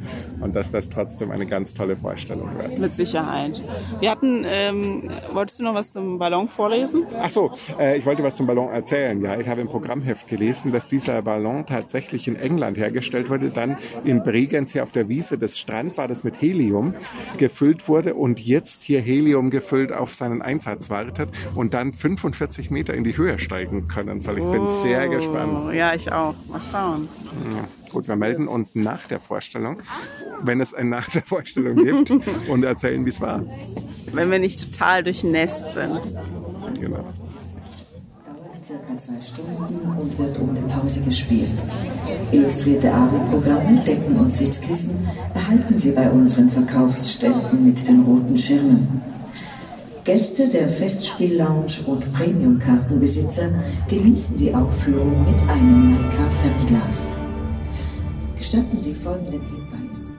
und 0.41 0.55
dass 0.55 0.71
das 0.71 0.89
trotzdem 0.89 1.31
eine 1.31 1.47
ganz 1.47 1.75
tolle 1.75 1.97
Vorstellung 1.97 2.51
wird. 2.59 2.79
Mit 2.79 2.97
Sicherheit. 2.97 3.61
Wir 4.01 4.11
hatten, 4.11 4.45
ähm, 4.47 5.11
wolltest 5.33 5.59
du 5.59 5.65
noch 5.65 5.75
was 5.75 5.91
zum 5.91 6.19
Ballon 6.19 6.49
vorlesen? 6.49 7.07
Ach 7.21 7.31
so, 7.31 7.53
äh, 7.79 7.99
ich 7.99 8.07
wollte 8.07 8.23
was 8.23 8.35
zum 8.35 8.47
Ballon 8.47 8.71
erzählen. 8.71 9.21
Ja, 9.23 9.39
ich 9.39 9.49
habe 9.49 9.61
im 9.61 9.69
Programmheft 9.69 10.29
gelesen, 10.29 10.73
dass 10.73 10.87
dieser 10.87 11.23
Ballon 11.23 11.67
tatsächlich 11.67 12.29
in 12.29 12.37
England 12.37 12.77
hergestellt 12.79 13.31
wurde, 13.31 13.51
dann 13.51 13.77
in 14.05 14.23
Bregenz 14.23 14.73
hier 14.73 14.83
auf 14.83 14.93
der 14.93 15.09
Wiese 15.09 15.39
des 15.39 15.59
Strandbades 15.69 16.25
mit 16.25 16.41
Helium 16.41 16.95
gefüllt 17.37 17.89
wurde 17.89 18.15
und 18.15 18.41
jetzt 18.41 18.83
hier 18.83 19.01
Helium 19.01 19.51
gefüllt 19.51 19.93
auf 19.93 20.15
seinen 20.15 20.41
Einsatz 20.41 20.89
wartet 20.89 21.29
und 21.55 21.75
dann 21.75 21.93
45 21.93 22.71
Meter 22.71 22.95
in 22.95 23.05
die 23.05 23.15
Höhe 23.15 23.39
steigen 23.39 23.87
können 23.87 24.23
soll. 24.23 24.39
Ich 24.39 24.51
bin 24.51 24.71
sehr 24.83 25.09
gespannt. 25.09 25.67
Oh, 25.67 25.71
ja, 25.71 25.95
ich 25.95 26.11
auch. 26.11 26.35
Mal 26.49 26.61
schauen. 26.73 27.07
Ja. 27.55 27.69
Gut, 27.91 28.09
wir 28.09 28.17
melden 28.17 28.49
uns 28.49 28.75
nach 28.75 29.07
der 29.09 29.21
Vorstellung, 29.21 29.83
wenn 30.43 30.63
es 30.63 30.73
ein 30.73 30.89
Nach 30.89 31.09
der 31.11 31.23
Vorstellung 31.23 31.77
gibt 31.77 32.11
und 32.49 32.65
erzählen, 32.65 33.05
wie 33.05 33.11
es 33.11 33.21
war. 33.21 33.45
Wenn 34.13 34.31
wir 34.31 34.39
nicht 34.39 34.73
total 34.73 35.05
durchnässt 35.05 35.65
sind. 35.73 36.17
Genau. 36.81 37.05
Circa 38.69 38.99
zwei 38.99 39.19
Stunden 39.23 39.99
und 39.99 40.19
wird 40.19 40.39
ohne 40.39 40.61
Pause 40.61 41.01
gespielt. 41.01 41.59
Illustrierte 42.33 42.93
Abendprogramme, 42.93 43.83
Decken 43.87 44.17
und 44.19 44.31
Sitzkissen 44.31 45.09
erhalten 45.35 45.79
Sie 45.79 45.93
bei 45.93 46.11
unseren 46.11 46.51
Verkaufsständen 46.51 47.65
mit 47.65 47.89
den 47.89 48.03
roten 48.03 48.37
Schirmen. 48.37 49.03
Gäste 50.05 50.51
der 50.51 50.69
Festspiellounge 50.69 51.79
und 51.87 52.13
Premium-Kartenbesitzer 52.13 53.49
genießen 53.89 54.37
die 54.37 54.55
Aufführung 54.55 55.25
mit 55.25 55.41
einem 55.49 55.91
Ferrari-Fernglas. 55.91 57.09
Gestatten 58.37 58.81
Sie 58.81 58.95
folgenden 58.95 59.41
Hinweis. 59.47 60.13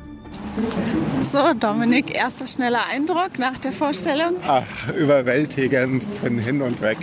So, 1.31 1.53
Dominik, 1.59 2.15
erster 2.15 2.47
schneller 2.47 2.81
Eindruck 2.91 3.37
nach 3.37 3.59
der 3.59 3.71
Vorstellung? 3.71 4.37
Ach, 4.47 4.91
überwältigend, 4.95 6.03
bin 6.23 6.39
hin 6.39 6.63
und 6.63 6.81
weg. 6.81 6.97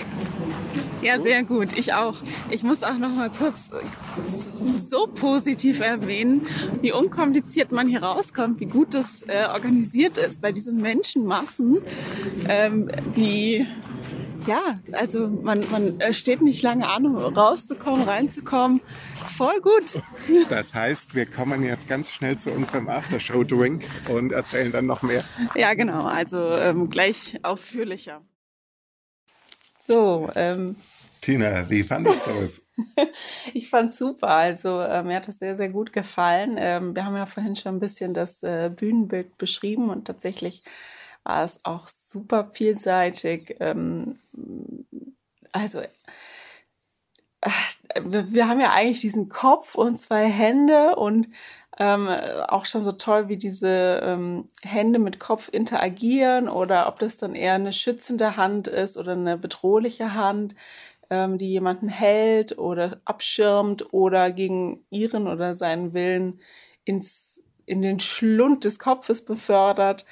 Ja, 1.03 1.21
sehr 1.21 1.43
gut. 1.45 1.77
Ich 1.77 1.93
auch. 1.95 2.17
Ich 2.51 2.63
muss 2.63 2.83
auch 2.83 2.99
noch 2.99 3.15
mal 3.15 3.31
kurz 3.31 3.71
äh, 3.73 4.79
so 4.79 5.07
positiv 5.07 5.81
erwähnen, 5.81 6.47
wie 6.81 6.93
unkompliziert 6.93 7.73
man 7.73 7.89
hier 7.89 8.03
rauskommt, 8.03 8.61
wie 8.61 8.67
gut 8.67 8.95
das 8.95 9.23
äh, 9.29 9.47
organisiert 9.47 10.19
ist 10.19 10.41
bei 10.41 10.53
diesen 10.53 10.79
Menschenmassen, 10.79 11.81
ähm, 12.49 12.91
wie 13.15 13.67
ja, 14.47 14.79
also 14.93 15.29
man, 15.29 15.65
man 15.71 16.01
äh, 16.01 16.15
steht 16.15 16.41
nicht 16.41 16.63
lange 16.63 16.89
an, 16.89 17.05
um 17.05 17.17
rauszukommen, 17.17 18.09
reinzukommen. 18.09 18.81
Voll 19.37 19.61
gut. 19.61 20.03
Das 20.49 20.75
heißt, 20.75 21.15
wir 21.15 21.27
kommen 21.27 21.63
jetzt 21.63 21.89
ganz 21.89 22.13
schnell 22.13 22.39
zu 22.39 22.51
unserem 22.51 22.89
Aftershow-Drink 22.89 23.85
und 24.09 24.33
erzählen 24.33 24.71
dann 24.71 24.87
noch 24.87 25.03
mehr. 25.03 25.25
Ja, 25.55 25.75
genau. 25.75 26.05
Also 26.05 26.39
ähm, 26.39 26.89
gleich 26.89 27.39
ausführlicher. 27.43 28.23
So, 29.87 30.29
ähm, 30.35 30.75
Tina, 31.21 31.71
wie 31.71 31.85
fandest 31.85 32.27
du 32.27 32.31
es? 32.43 32.63
Ich 33.55 33.71
fand's 33.71 33.99
super. 33.99 34.29
Also 34.29 34.81
äh, 34.81 35.03
mir 35.03 35.17
hat 35.17 35.29
es 35.29 35.39
sehr, 35.39 35.55
sehr 35.55 35.69
gut 35.69 35.93
gefallen. 35.93 36.57
Ähm, 36.59 36.95
wir 36.95 37.05
haben 37.05 37.17
ja 37.17 37.27
vorhin 37.27 37.57
schon 37.57 37.77
ein 37.77 37.81
bisschen 37.81 38.13
das 38.13 38.43
äh, 38.43 38.71
Bühnenbild 38.75 39.39
beschrieben 39.39 39.89
und 39.89 40.07
tatsächlich 40.07 40.63
war 41.25 41.45
es 41.45 41.59
auch 41.65 41.89
super 41.89 42.51
vielseitig. 42.53 43.57
Ähm, 43.61 44.19
also 45.53 45.81
äh, 45.81 45.91
wir 48.03 48.49
haben 48.49 48.61
ja 48.61 48.73
eigentlich 48.73 49.01
diesen 49.01 49.29
Kopf 49.29 49.75
und 49.75 50.01
zwei 50.01 50.27
Hände 50.27 50.97
und 50.97 51.29
ähm, 51.79 52.09
auch 52.09 52.65
schon 52.65 52.85
so 52.85 52.93
toll, 52.93 53.29
wie 53.29 53.37
diese 53.37 54.01
ähm, 54.03 54.49
Hände 54.63 54.99
mit 54.99 55.21
Kopf 55.21 55.49
interagieren 55.53 56.49
oder 56.49 56.89
ob 56.89 56.99
das 56.99 57.19
dann 57.19 57.35
eher 57.35 57.55
eine 57.55 57.73
schützende 57.73 58.37
Hand 58.37 58.69
ist 58.69 58.97
oder 58.97 59.13
eine 59.13 59.37
bedrohliche 59.37 60.15
Hand 60.15 60.55
ähm, 61.11 61.39
die 61.39 61.49
jemanden 61.49 61.89
hält 61.89 62.59
oder 62.59 63.01
abschirmt 63.05 63.93
oder 63.93 64.33
gegen 64.33 64.85
ihren 64.91 65.29
oder 65.29 65.55
seinen 65.55 65.95
Willen 65.95 66.41
ins, 66.85 67.43
in 67.65 67.83
den 67.83 68.01
Schlund 68.01 68.65
des 68.65 68.79
Kopfes 68.79 69.25
befördert. 69.25 70.07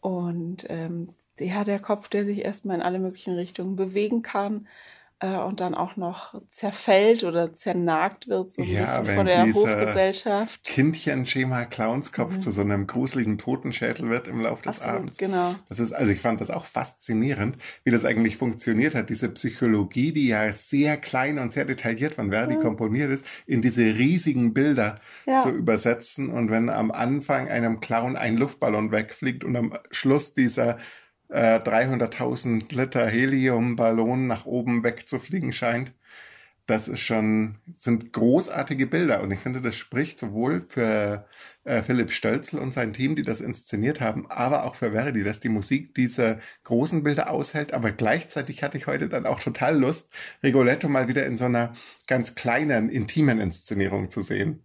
Und 0.00 0.66
ähm, 0.68 1.14
ja, 1.38 1.64
der 1.64 1.80
Kopf, 1.80 2.08
der 2.08 2.24
sich 2.24 2.44
erstmal 2.44 2.76
in 2.76 2.82
alle 2.82 2.98
möglichen 2.98 3.34
Richtungen 3.34 3.76
bewegen 3.76 4.22
kann. 4.22 4.68
Äh, 5.24 5.38
und 5.38 5.60
dann 5.60 5.74
auch 5.74 5.96
noch 5.96 6.34
zerfällt 6.50 7.24
oder 7.24 7.54
zernagt 7.54 8.28
wird, 8.28 8.52
so 8.52 8.62
ein 8.62 8.68
Ja, 8.68 8.80
bisschen 8.82 9.06
wenn 9.06 9.16
von 9.16 9.26
der 9.26 9.52
Hofgesellschaft. 9.54 10.62
Kindchenschema 10.64 11.64
Clownskopf 11.64 12.36
Mhm. 12.36 12.40
zu 12.40 12.52
so 12.52 12.60
einem 12.60 12.86
gruseligen 12.86 13.38
Totenschädel 13.38 14.08
wird 14.10 14.28
im 14.28 14.40
Laufe 14.40 14.62
des 14.64 14.76
Absolut, 14.76 14.96
Abends. 15.00 15.18
genau. 15.18 15.54
Das 15.68 15.78
ist, 15.78 15.92
also 15.92 16.12
ich 16.12 16.20
fand 16.20 16.40
das 16.40 16.50
auch 16.50 16.66
faszinierend, 16.66 17.56
wie 17.84 17.90
das 17.90 18.04
eigentlich 18.04 18.36
funktioniert 18.36 18.94
hat. 18.94 19.08
Diese 19.08 19.30
Psychologie, 19.30 20.12
die 20.12 20.28
ja 20.28 20.52
sehr 20.52 20.96
klein 20.98 21.38
und 21.38 21.52
sehr 21.52 21.64
detailliert 21.64 22.14
von 22.14 22.30
Verdi 22.30 22.56
komponiert 22.58 23.10
ist, 23.10 23.24
in 23.46 23.62
diese 23.62 23.82
riesigen 23.82 24.52
Bilder 24.52 25.00
Ja. 25.26 25.40
zu 25.40 25.50
übersetzen. 25.50 26.28
Und 26.30 26.50
wenn 26.50 26.68
am 26.68 26.90
Anfang 26.90 27.48
einem 27.48 27.80
Clown 27.80 28.16
ein 28.16 28.36
Luftballon 28.36 28.92
wegfliegt 28.92 29.44
und 29.44 29.56
am 29.56 29.72
Schluss 29.90 30.34
dieser 30.34 30.78
äh, 31.28 31.58
300.000 31.58 32.74
Liter 32.74 33.06
Heliumballon 33.06 34.26
nach 34.26 34.46
oben 34.46 34.84
wegzufliegen 34.84 35.52
scheint, 35.52 35.92
das 36.66 36.88
ist 36.88 37.00
schon, 37.00 37.58
sind 37.74 38.12
großartige 38.14 38.86
Bilder. 38.86 39.22
Und 39.22 39.30
ich 39.30 39.40
finde, 39.40 39.60
das 39.60 39.76
spricht 39.76 40.18
sowohl 40.18 40.64
für 40.68 41.26
äh, 41.64 41.82
Philipp 41.82 42.10
Stölzl 42.10 42.58
und 42.58 42.72
sein 42.72 42.94
Team, 42.94 43.16
die 43.16 43.22
das 43.22 43.42
inszeniert 43.42 44.00
haben, 44.00 44.30
aber 44.30 44.64
auch 44.64 44.74
für 44.74 44.92
Verdi, 44.92 45.22
dass 45.24 45.40
die 45.40 45.50
Musik 45.50 45.94
diese 45.94 46.38
großen 46.64 47.02
Bilder 47.02 47.30
aushält. 47.30 47.74
Aber 47.74 47.92
gleichzeitig 47.92 48.62
hatte 48.62 48.78
ich 48.78 48.86
heute 48.86 49.10
dann 49.10 49.26
auch 49.26 49.40
total 49.40 49.78
Lust, 49.78 50.08
Rigoletto 50.42 50.88
mal 50.88 51.06
wieder 51.06 51.26
in 51.26 51.36
so 51.36 51.44
einer 51.44 51.74
ganz 52.06 52.34
kleinen, 52.34 52.88
intimen 52.88 53.40
Inszenierung 53.40 54.10
zu 54.10 54.22
sehen. 54.22 54.62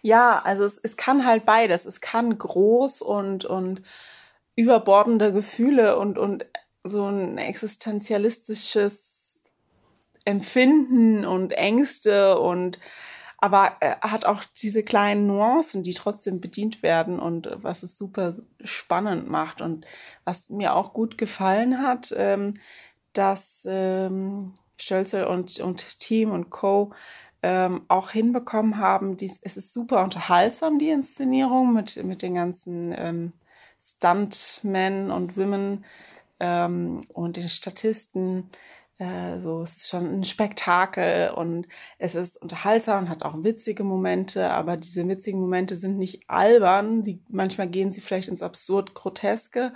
Ja, 0.00 0.40
also 0.42 0.64
es, 0.64 0.78
es 0.82 0.96
kann 0.96 1.26
halt 1.26 1.44
beides. 1.44 1.84
Es 1.84 2.00
kann 2.00 2.36
groß 2.36 3.02
und, 3.02 3.44
und 3.44 3.82
überbordende 4.56 5.32
Gefühle 5.32 5.98
und, 5.98 6.18
und 6.18 6.46
so 6.84 7.06
ein 7.06 7.38
existenzialistisches 7.38 9.42
Empfinden 10.24 11.24
und 11.24 11.52
Ängste 11.52 12.38
und 12.38 12.78
aber 13.42 13.72
er 13.80 13.98
hat 14.02 14.24
auch 14.24 14.44
diese 14.44 14.84
kleinen 14.84 15.26
Nuancen, 15.26 15.82
die 15.82 15.94
trotzdem 15.94 16.40
bedient 16.40 16.84
werden 16.84 17.18
und 17.18 17.50
was 17.56 17.82
es 17.82 17.98
super 17.98 18.36
spannend 18.62 19.28
macht. 19.28 19.60
Und 19.60 19.84
was 20.24 20.48
mir 20.48 20.76
auch 20.76 20.92
gut 20.92 21.18
gefallen 21.18 21.82
hat, 21.82 22.14
ähm, 22.16 22.54
dass 23.14 23.66
ähm, 23.68 24.54
Stölzel 24.76 25.24
und, 25.24 25.58
und 25.58 25.98
Team 25.98 26.30
und 26.30 26.50
Co. 26.50 26.92
Ähm, 27.42 27.82
auch 27.88 28.10
hinbekommen 28.10 28.78
haben. 28.78 29.16
Dies, 29.16 29.40
es 29.42 29.56
ist 29.56 29.72
super 29.72 30.04
unterhaltsam, 30.04 30.78
die 30.78 30.90
Inszenierung 30.90 31.72
mit, 31.72 31.96
mit 32.04 32.22
den 32.22 32.34
ganzen 32.34 32.94
ähm, 32.96 33.32
Stuntmen 33.82 35.10
und 35.10 35.36
Women 35.36 35.84
ähm, 36.40 37.02
und 37.12 37.36
den 37.36 37.48
Statisten. 37.48 38.50
Äh, 38.98 39.40
so, 39.40 39.62
es 39.62 39.76
ist 39.78 39.88
schon 39.88 40.20
ein 40.20 40.24
Spektakel 40.24 41.30
und 41.30 41.66
es 41.98 42.14
ist 42.14 42.40
unterhaltsam 42.40 43.04
und 43.04 43.10
hat 43.10 43.22
auch 43.22 43.34
witzige 43.42 43.84
Momente, 43.84 44.50
aber 44.50 44.76
diese 44.76 45.06
witzigen 45.08 45.40
Momente 45.40 45.76
sind 45.76 45.98
nicht 45.98 46.28
albern. 46.28 47.02
Die, 47.02 47.20
manchmal 47.28 47.68
gehen 47.68 47.92
sie 47.92 48.00
vielleicht 48.00 48.28
ins 48.28 48.42
absurd 48.42 48.94
Groteske, 48.94 49.72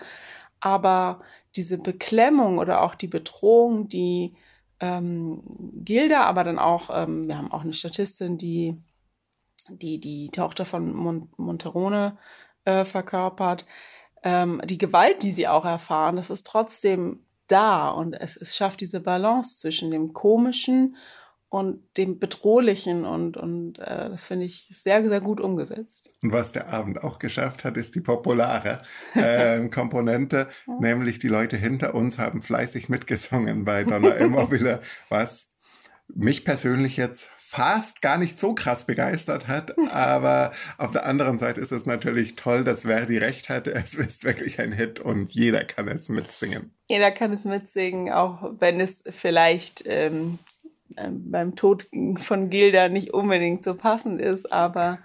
aber 0.60 1.20
diese 1.56 1.78
Beklemmung 1.78 2.58
oder 2.58 2.82
auch 2.82 2.94
die 2.94 3.08
Bedrohung, 3.08 3.88
die 3.88 4.36
ähm, 4.80 5.42
Gilda, 5.84 6.24
aber 6.24 6.44
dann 6.44 6.58
auch, 6.58 6.90
ähm, 6.92 7.26
wir 7.26 7.38
haben 7.38 7.50
auch 7.50 7.62
eine 7.62 7.72
Statistin, 7.72 8.38
die 8.38 8.76
die, 9.68 9.98
die 10.00 10.30
Tochter 10.30 10.64
von 10.64 10.92
Mon 10.92 11.28
Monterone 11.36 12.16
äh, 12.66 12.84
verkörpert, 12.84 13.66
ähm, 14.22 14.60
die 14.64 14.78
Gewalt, 14.78 15.22
die 15.22 15.32
sie 15.32 15.48
auch 15.48 15.64
erfahren, 15.64 16.16
das 16.16 16.30
ist 16.30 16.46
trotzdem 16.46 17.20
da 17.48 17.88
und 17.88 18.14
es, 18.14 18.36
es 18.36 18.56
schafft 18.56 18.80
diese 18.80 19.00
Balance 19.00 19.56
zwischen 19.56 19.90
dem 19.90 20.12
Komischen 20.12 20.96
und 21.48 21.80
dem 21.96 22.18
Bedrohlichen 22.18 23.04
und, 23.04 23.36
und 23.36 23.78
äh, 23.78 24.10
das 24.10 24.24
finde 24.24 24.46
ich 24.46 24.66
sehr, 24.70 25.02
sehr 25.08 25.20
gut 25.20 25.40
umgesetzt. 25.40 26.10
Und 26.22 26.32
was 26.32 26.50
der 26.50 26.68
Abend 26.68 27.04
auch 27.04 27.20
geschafft 27.20 27.64
hat, 27.64 27.76
ist 27.76 27.94
die 27.94 28.00
populare 28.00 28.82
äh, 29.14 29.66
Komponente, 29.70 30.48
nämlich 30.80 31.20
die 31.20 31.28
Leute 31.28 31.56
hinter 31.56 31.94
uns 31.94 32.18
haben 32.18 32.42
fleißig 32.42 32.88
mitgesungen 32.88 33.64
bei 33.64 33.84
Donna 33.84 34.10
Immobile, 34.16 34.82
was 35.08 35.52
mich 36.08 36.44
persönlich 36.44 36.96
jetzt 36.96 37.30
fast 37.48 38.02
gar 38.02 38.18
nicht 38.18 38.40
so 38.40 38.54
krass 38.54 38.84
begeistert 38.84 39.46
hat, 39.46 39.76
aber 39.92 40.50
auf 40.78 40.92
der 40.92 41.06
anderen 41.06 41.38
Seite 41.38 41.60
ist 41.60 41.70
es 41.70 41.86
natürlich 41.86 42.34
toll, 42.34 42.64
dass 42.64 42.82
Verdi 42.82 43.18
recht 43.18 43.48
hatte. 43.48 43.72
Es 43.74 43.94
ist 43.94 44.24
wirklich 44.24 44.60
ein 44.60 44.72
Hit 44.72 44.98
und 44.98 45.32
jeder 45.32 45.64
kann 45.64 45.86
es 45.88 46.08
mitsingen. 46.08 46.72
Jeder 46.88 47.12
kann 47.12 47.32
es 47.32 47.44
mitsingen, 47.44 48.12
auch 48.12 48.50
wenn 48.58 48.80
es 48.80 49.04
vielleicht 49.10 49.84
ähm, 49.86 50.38
ähm, 50.96 51.30
beim 51.30 51.54
Tod 51.54 51.88
von 52.18 52.50
Gilda 52.50 52.88
nicht 52.88 53.14
unbedingt 53.14 53.62
so 53.62 53.74
passend 53.74 54.20
ist, 54.20 54.52
aber 54.52 54.98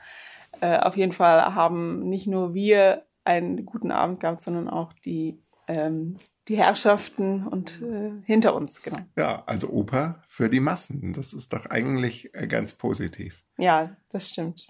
äh, 0.62 0.78
auf 0.78 0.98
jeden 0.98 1.14
Fall 1.14 1.54
haben 1.54 2.10
nicht 2.10 2.28
nur 2.28 2.54
wir 2.54 3.04
einen 3.24 3.66
guten 3.66 3.92
Abend 3.92 4.20
gehabt, 4.20 4.42
sondern 4.42 4.70
auch 4.70 4.94
die, 4.94 5.38
ähm, 5.68 6.18
die 6.48 6.58
Herrschaften 6.58 7.48
und 7.48 7.82
äh, 7.82 8.12
hinter 8.26 8.56
uns, 8.56 8.82
genau. 8.82 9.00
Ja, 9.16 9.44
also 9.46 9.70
Oper 9.70 10.22
für 10.28 10.50
die 10.50 10.60
Massen. 10.60 11.14
Das 11.14 11.34
ist 11.34 11.54
doch 11.54 11.68
eigentlich 11.68 12.34
äh, 12.34 12.48
ganz 12.48 12.74
positiv. 12.74 13.44
Ja, 13.58 13.96
das 14.10 14.30
stimmt. 14.30 14.68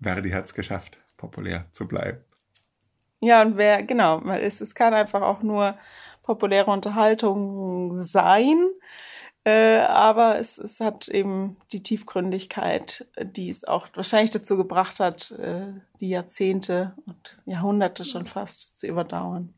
Verdi 0.00 0.30
hat 0.30 0.44
es 0.44 0.54
geschafft, 0.54 0.98
populär 1.16 1.66
zu 1.72 1.88
bleiben. 1.88 2.20
Ja, 3.20 3.42
und 3.42 3.56
wer, 3.56 3.82
genau, 3.82 4.20
weil 4.24 4.42
es, 4.42 4.60
es 4.60 4.74
kann 4.74 4.92
einfach 4.92 5.22
auch 5.22 5.42
nur 5.42 5.76
populäre 6.22 6.70
Unterhaltung 6.70 8.02
sein, 8.02 8.68
äh, 9.44 9.78
aber 9.78 10.38
es, 10.38 10.58
es 10.58 10.80
hat 10.80 11.08
eben 11.08 11.56
die 11.72 11.82
Tiefgründigkeit, 11.82 13.06
die 13.22 13.48
es 13.48 13.64
auch 13.64 13.88
wahrscheinlich 13.94 14.30
dazu 14.30 14.56
gebracht 14.56 15.00
hat, 15.00 15.30
äh, 15.30 15.68
die 16.00 16.10
Jahrzehnte 16.10 16.94
und 17.06 17.38
Jahrhunderte 17.46 18.04
schon 18.04 18.26
fast 18.26 18.76
zu 18.76 18.86
überdauern. 18.86 19.54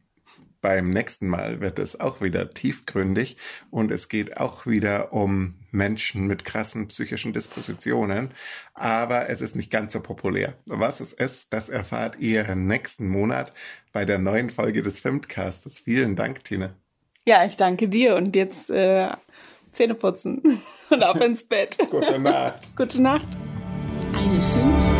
Beim 0.60 0.90
nächsten 0.90 1.28
Mal 1.28 1.60
wird 1.60 1.78
es 1.78 2.00
auch 2.00 2.20
wieder 2.20 2.50
tiefgründig 2.50 3.36
und 3.70 3.92
es 3.92 4.08
geht 4.08 4.38
auch 4.38 4.66
wieder 4.66 5.12
um 5.12 5.54
Menschen 5.70 6.26
mit 6.26 6.44
krassen 6.44 6.88
psychischen 6.88 7.32
Dispositionen, 7.32 8.30
aber 8.74 9.28
es 9.28 9.40
ist 9.40 9.54
nicht 9.54 9.70
ganz 9.70 9.92
so 9.92 10.00
populär. 10.00 10.54
Was 10.66 11.00
es 11.00 11.12
ist, 11.12 11.52
das 11.52 11.68
erfahrt 11.68 12.18
ihr 12.18 12.54
nächsten 12.54 13.08
Monat 13.08 13.52
bei 13.92 14.04
der 14.04 14.18
neuen 14.18 14.50
Folge 14.50 14.82
des 14.82 14.98
Filmcastes. 14.98 15.78
Vielen 15.78 16.16
Dank, 16.16 16.42
Tine. 16.44 16.74
Ja, 17.24 17.44
ich 17.44 17.56
danke 17.56 17.88
dir 17.88 18.16
und 18.16 18.34
jetzt 18.34 18.70
äh, 18.70 19.10
Zähne 19.72 19.94
putzen 19.94 20.42
und 20.90 21.02
ab 21.02 21.22
ins 21.22 21.44
Bett. 21.44 21.78
Gute 21.90 22.18
Nacht. 22.18 22.68
Gute 22.74 23.00
Nacht. 23.00 23.28
Eine 24.14 24.40
Film 24.40 24.80
2001 24.80 24.97